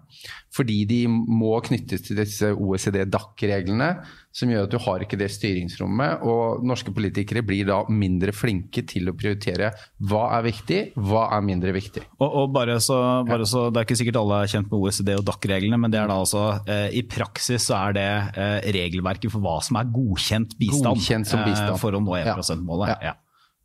[0.54, 3.88] Fordi de må knyttes til disse OECD-DAC-reglene,
[4.32, 6.24] som gjør at du har ikke det styringsrommet.
[6.28, 9.70] Og norske politikere blir da mindre flinke til å prioritere
[10.08, 10.80] hva er viktig,
[11.10, 12.04] hva er mindre viktig.
[12.18, 15.14] Og, og bare så, bare så, Det er ikke sikkert alle er kjent med OECD
[15.18, 19.32] og DAC-reglene, men det er da altså, eh, i praksis så er det eh, regelverket
[19.34, 21.74] for hva som er godkjent bistand, Godkjent som bistand.
[21.76, 22.94] Eh, for å nå 1 %-målet.
[22.96, 23.12] Ja.
[23.12, 23.16] Ja.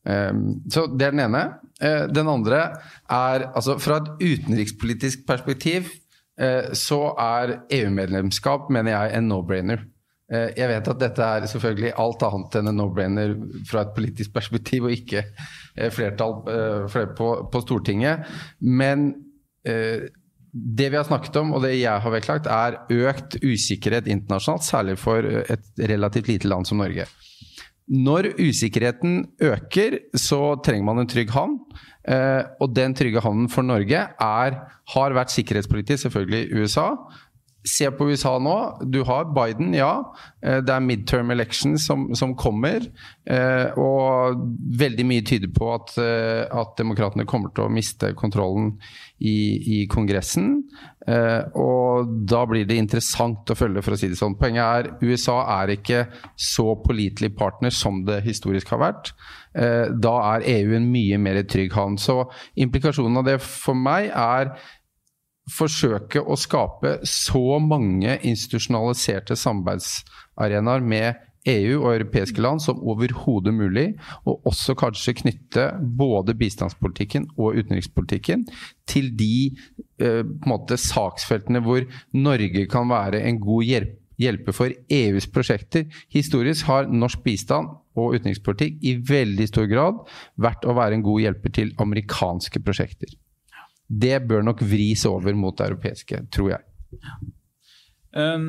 [0.04, 1.44] Um, så det er den ene.
[1.80, 2.60] Eh, den andre
[3.10, 6.03] er altså fra et utenrikspolitisk perspektiv eh,
[6.74, 9.84] så er EU-medlemskap, mener jeg, en no-brainer.
[10.32, 13.36] Eh, jeg vet at dette er selvfølgelig alt annet enn en no-brainer
[13.70, 18.28] fra et politisk perspektiv, og ikke eh, flertall eh, på, på Stortinget.
[18.64, 19.10] Men
[19.68, 20.08] eh,
[20.54, 22.80] det vi har snakket om, og det jeg har vektlagt, er
[23.10, 27.10] økt usikkerhet internasjonalt, særlig for eh, et relativt lite land som Norge.
[27.94, 31.58] Når usikkerheten øker, så trenger man en trygg havn.
[32.04, 34.58] Eh, og den trygge havnen for Norge er,
[34.95, 36.89] har vært sikkerhetspolitisk selvfølgelig USA.
[37.64, 38.55] Se på USA nå.
[38.91, 40.16] Du har Biden, ja.
[40.43, 42.84] Eh, det er midterm election som, som kommer.
[43.24, 44.41] Eh, og
[44.80, 48.74] veldig mye tyder på at, eh, at demokratene kommer til å miste kontrollen
[49.24, 49.38] i,
[49.78, 50.57] i Kongressen.
[51.03, 54.38] Og da blir det interessant å følge, for å si det sånn.
[54.39, 56.05] Poenget er USA er ikke
[56.39, 59.11] så pålitelig partner som det historisk har vært.
[59.53, 61.99] Da er EU en mye mer trygg havn.
[61.99, 62.22] Så
[62.55, 64.53] implikasjonen av det for meg er
[65.52, 73.88] forsøke å skape så mange institusjonaliserte samarbeidsarenaer med EU og europeiske land som overhodet mulig,
[74.24, 75.66] og også kanskje knytte
[76.00, 78.46] både bistandspolitikken og utenrikspolitikken
[78.88, 79.52] til de
[80.00, 81.84] eh, måte, saksfeltene hvor
[82.16, 85.89] Norge kan være en god hjelp, hjelper for EUs prosjekter.
[86.14, 90.00] Historisk har norsk bistand og utenrikspolitikk i veldig stor grad
[90.41, 93.12] vært å være en god hjelper til amerikanske prosjekter.
[93.88, 96.64] Det bør nok vris over mot det europeiske, tror jeg.
[98.14, 98.48] Um,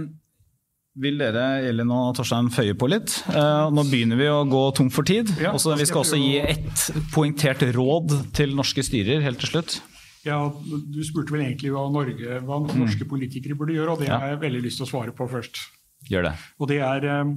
[0.95, 3.17] vil dere Elin og Torstein, føye på litt?
[3.27, 5.33] Uh, nå begynner vi å gå tom for tid.
[5.43, 9.81] Ja, også, vi skal også gi ett poengtert råd til norske styrer helt til slutt.
[10.25, 12.71] Ja, Du spurte vel egentlig hva, Norge, hva mm.
[12.81, 14.21] norske politikere burde gjøre, og det ja.
[14.23, 15.61] har jeg veldig lyst til å svare på først.
[16.09, 16.35] Gjør det.
[16.61, 17.37] Og det er eh,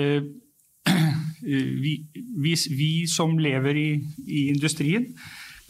[0.00, 0.32] eh
[1.44, 1.94] vi,
[2.44, 3.88] vi, vi, som lever i,
[4.28, 5.06] i industrien,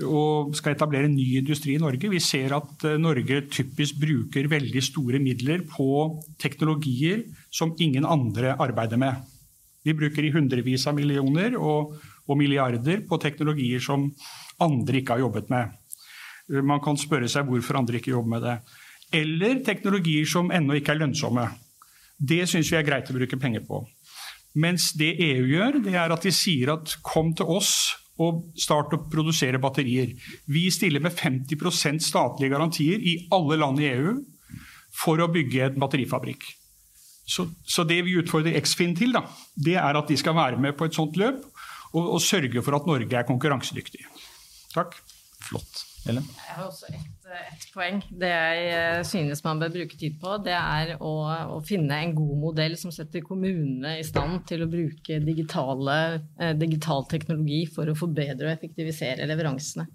[0.02, 2.10] og skal etablere ny industri i Norge.
[2.10, 5.86] Vi ser at eh, Norge typisk bruker veldig store midler på
[6.42, 7.22] teknologier
[7.54, 9.22] som ingen andre arbeider med.
[9.84, 11.94] Vi bruker i hundrevis av millioner og,
[12.26, 14.08] og milliarder på teknologier som
[14.64, 15.74] andre ikke har jobbet med.
[16.64, 18.56] Man kan spørre seg hvorfor andre ikke jobber med det.
[19.14, 21.46] Eller teknologier som ennå ikke er lønnsomme.
[22.18, 23.84] Det syns vi er greit å bruke penger på.
[24.58, 27.74] Mens det EU gjør, det er at de sier at kom til oss
[28.22, 30.12] og start å produsere batterier.
[30.46, 34.18] Vi stiller med 50% statlige garantier i alle land i EU
[34.94, 36.46] for å bygge en batterifabrikk.
[37.26, 39.24] Så, så det vi utfordrer Eksfin til, da,
[39.56, 41.40] det er at de skal være med på et sånt løp
[41.94, 44.04] og, og sørge for at Norge er konkurransedyktig.
[44.74, 44.98] Takk.
[45.44, 45.93] Flott.
[46.10, 46.24] Ellen?
[46.26, 48.00] Jeg har også ett et poeng.
[48.20, 51.12] Det jeg eh, synes man bør bruke tid på, det er å,
[51.56, 55.98] å, finne en god modell som setter kommunene i stand til å bruke digitale,
[56.38, 59.88] eh, digital teknologi for å forbedre og effektivisere leveransene.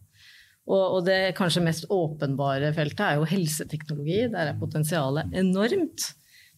[0.70, 4.28] Og, det kanskje mest åpenbare feltet er jo helseteknologi.
[4.30, 6.12] Der er potensialet enormt.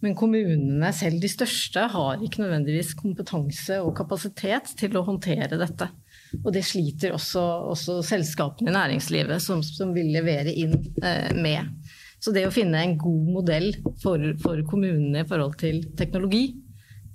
[0.03, 5.87] Men kommunene, selv de største, har ikke nødvendigvis kompetanse og kapasitet til å håndtere dette.
[6.39, 7.41] Og det sliter også,
[7.73, 11.71] også selskapene i næringslivet som, som vil levere inn eh, med.
[12.21, 13.71] Så det å finne en god modell
[14.03, 16.45] for, for kommunene i forhold til teknologi,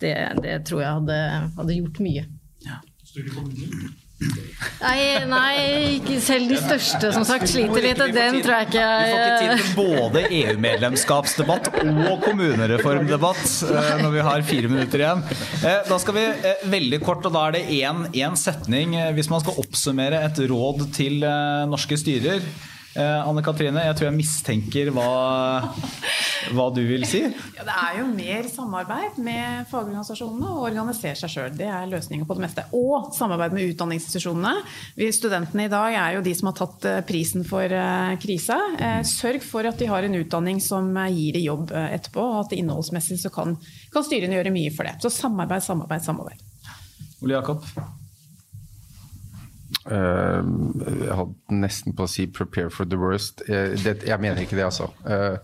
[0.03, 1.21] det, det tror jeg hadde,
[1.57, 2.27] hadde gjort mye.
[2.67, 2.81] Ja.
[4.17, 8.01] Nei, nei, selv de største som sagt sliter litt.
[8.17, 14.15] Den tror jeg ikke Vi får ikke tid til både EU-medlemskapsdebatt og kommunereformdebatt eh, når
[14.15, 15.25] vi har fire minutter igjen.
[15.61, 19.45] Eh, da skal vi eh, veldig kort, og da er det én setning hvis man
[19.45, 21.21] skal oppsummere et råd til
[21.69, 22.41] norske styrer.
[22.97, 25.09] Eh, Anne Katrine, jeg tror jeg mistenker hva,
[26.57, 27.21] hva du vil si?
[27.59, 31.51] Ja, det er jo mer samarbeid med fagorganisasjonene og organisere seg sjøl.
[31.59, 32.65] Det er løsninga på det meste.
[32.79, 34.55] Og samarbeid med utdanningsinstitusjonene.
[34.97, 38.57] Vi studentene i dag er jo de som har tatt eh, prisen for eh, krisa.
[39.05, 43.21] Sørg for at de har en utdanning som gir de jobb etterpå, og at innholdsmessig
[43.21, 43.59] så kan,
[43.93, 44.97] kan styrene gjøre mye for det.
[45.05, 46.43] Så samarbeid, samarbeid, samarbeid.
[47.21, 47.65] Ole Jakob?
[49.87, 50.43] Uh,
[50.83, 53.43] jeg hadde nesten på å si 'prepare for the worst'.
[53.49, 54.91] Jeg, det, jeg mener ikke det, altså.
[55.07, 55.39] Uh,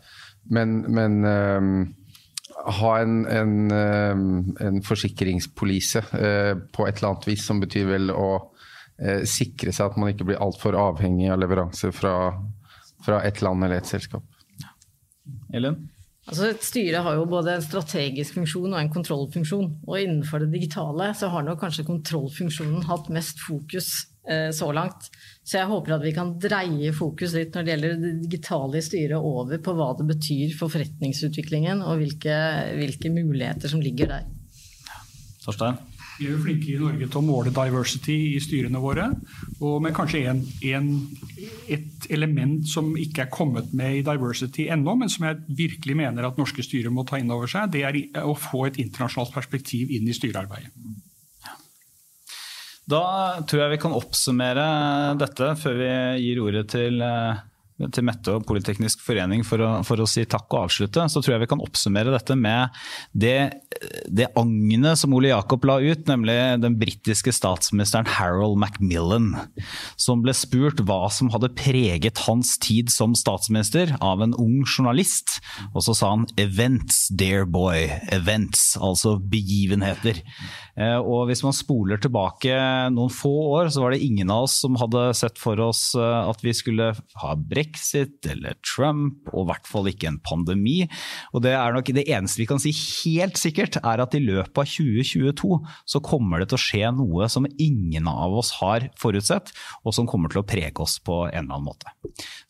[0.51, 1.95] men, men
[2.63, 3.71] ha en, en,
[4.61, 8.49] en forsikringspolise uh, på et eller annet vis, som betyr vel å
[9.27, 12.13] sikre seg at man ikke blir altfor avhengig av leveranser fra,
[13.03, 14.23] fra et land eller et selskap.
[15.51, 15.89] Ellen?
[16.29, 19.73] Altså Et styre har jo både en strategisk funksjon og en kontrollfunksjon.
[19.89, 24.12] Og innenfor det digitale så har nok kanskje kontrollfunksjonen hatt mest fokus Eh,
[24.55, 25.09] så langt.
[25.43, 29.19] Så jeg håper at vi kan dreie fokus litt når det gjelder det digitale styret
[29.19, 32.37] over på hva det betyr for forretningsutviklingen og hvilke,
[32.79, 34.29] hvilke muligheter som ligger der.
[35.43, 35.81] Torstein?
[36.19, 39.09] Vi er jo flinke i Norge til å måle diversity i styrene våre.
[39.65, 40.91] Og med kanskje en, en,
[41.73, 46.29] et element som ikke er kommet med i diversity ennå, men som jeg virkelig mener
[46.29, 49.91] at norske styrer må ta inn over seg, det er å få et internasjonalt perspektiv
[49.91, 50.71] inn i styrearbeidet.
[52.93, 54.67] Da tror jeg vi kan oppsummere
[55.21, 55.93] dette før vi
[56.27, 57.41] gir ordet til eh,
[57.91, 61.35] til Mette og Politeknisk forening for å, for å, si takk og avslutte, så tror
[61.35, 63.53] jeg vi kan oppsummere dette med det,
[64.07, 69.33] det agnet som Ole Jakob la ut, nemlig den britiske statsministeren Harold Macmillan,
[70.01, 75.41] som ble spurt hva som hadde preget hans tid som statsminister av en ung journalist.
[75.73, 77.91] Og så sa han 'events, dear boy'.
[78.13, 80.23] Events, altså begivenheter.
[80.81, 82.55] Eh, og hvis man spoler tilbake
[82.95, 86.31] noen få år, så var det ingen av oss som hadde sett for oss eh,
[86.31, 90.79] at vi skulle ha brexit eller Trump, og i hvert fall ikke en pandemi.
[91.37, 94.63] Og det er nok det eneste vi kan si helt sikkert, er at i løpet
[94.65, 95.61] av 2022
[95.93, 99.53] så kommer det til å skje noe som ingen av oss har forutsett,
[99.85, 101.93] og som kommer til å prege oss på en eller annen måte.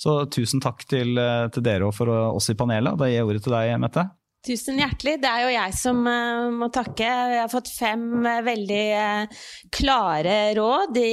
[0.00, 2.98] Så tusen takk til, eh, til dere og for oss i panelet.
[2.98, 4.10] Da gir jeg ordet til deg, Mette.
[4.42, 5.20] Tusen hjertelig.
[5.22, 7.06] Det er jo jeg som uh, må takke.
[7.06, 11.12] Jeg har fått fem uh, veldig uh, klare råd, i,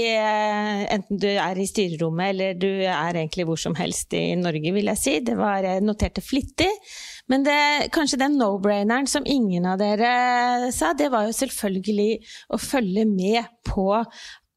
[0.96, 4.90] enten du er i styrerommet eller du er egentlig hvor som helst i Norge, vil
[4.90, 5.16] jeg si.
[5.22, 6.72] Det var noterte flittig.
[7.30, 7.60] Men det,
[7.94, 12.12] kanskje den no-braineren som ingen av dere sa, det var jo selvfølgelig
[12.50, 13.92] å følge med på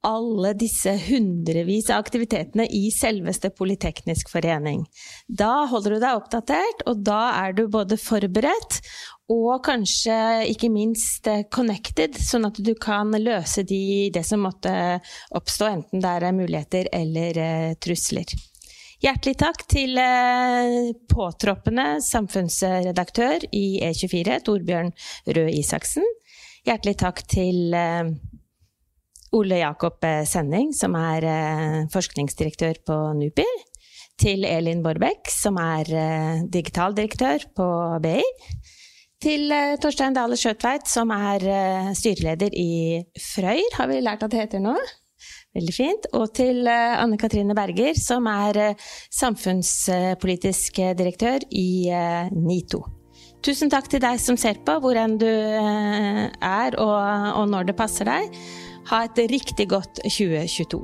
[0.02, 4.82] alle disse hundrevis av aktivitetene i selveste Politeknisk forening.
[5.28, 8.80] Da holder du deg oppdatert, og da er du både forberedt
[9.32, 10.16] og kanskje
[10.50, 14.72] ikke minst connected, sånn at du kan løse de, det som måtte
[15.30, 18.34] oppstå, enten det er muligheter eller uh, trusler.
[19.02, 24.92] Hjertelig takk til uh, påtroppende samfunnsredaktør i E24, Torbjørn
[25.30, 26.06] Røe Isaksen.
[26.66, 27.74] Hjertelig takk til
[29.32, 33.48] Ole Jakob eh, Sending, som er eh, forskningsdirektør på NUPI.
[34.20, 37.68] Til Elin Borbekk, som er eh, digitaldirektør på
[38.04, 38.20] BI.
[39.22, 41.44] Til Torstein Dale Skjøtveit, som er
[41.94, 44.72] styreleder i Frøyr, har vi lært at det heter nå.
[45.54, 46.08] Veldig fint.
[46.18, 48.74] Og til Anne Katrine Berger, som er
[49.14, 51.86] samfunnspolitisk direktør i
[52.34, 52.82] NITO.
[53.46, 56.98] Tusen takk til deg som ser på, hvor enn du er og,
[57.38, 58.42] og når det passer deg.
[58.90, 60.80] Ha et riktig godt 2022.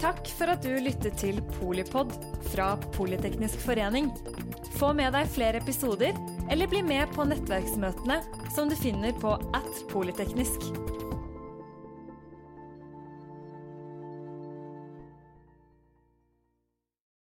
[0.00, 2.14] Takk for at du lyttet til Polipod
[2.54, 4.08] fra Politeknisk forening.
[4.78, 6.16] Få med deg flere episoder,
[6.48, 8.22] eller bli med på nettverksmøtene
[8.54, 10.70] som du finner på at polyteknisk.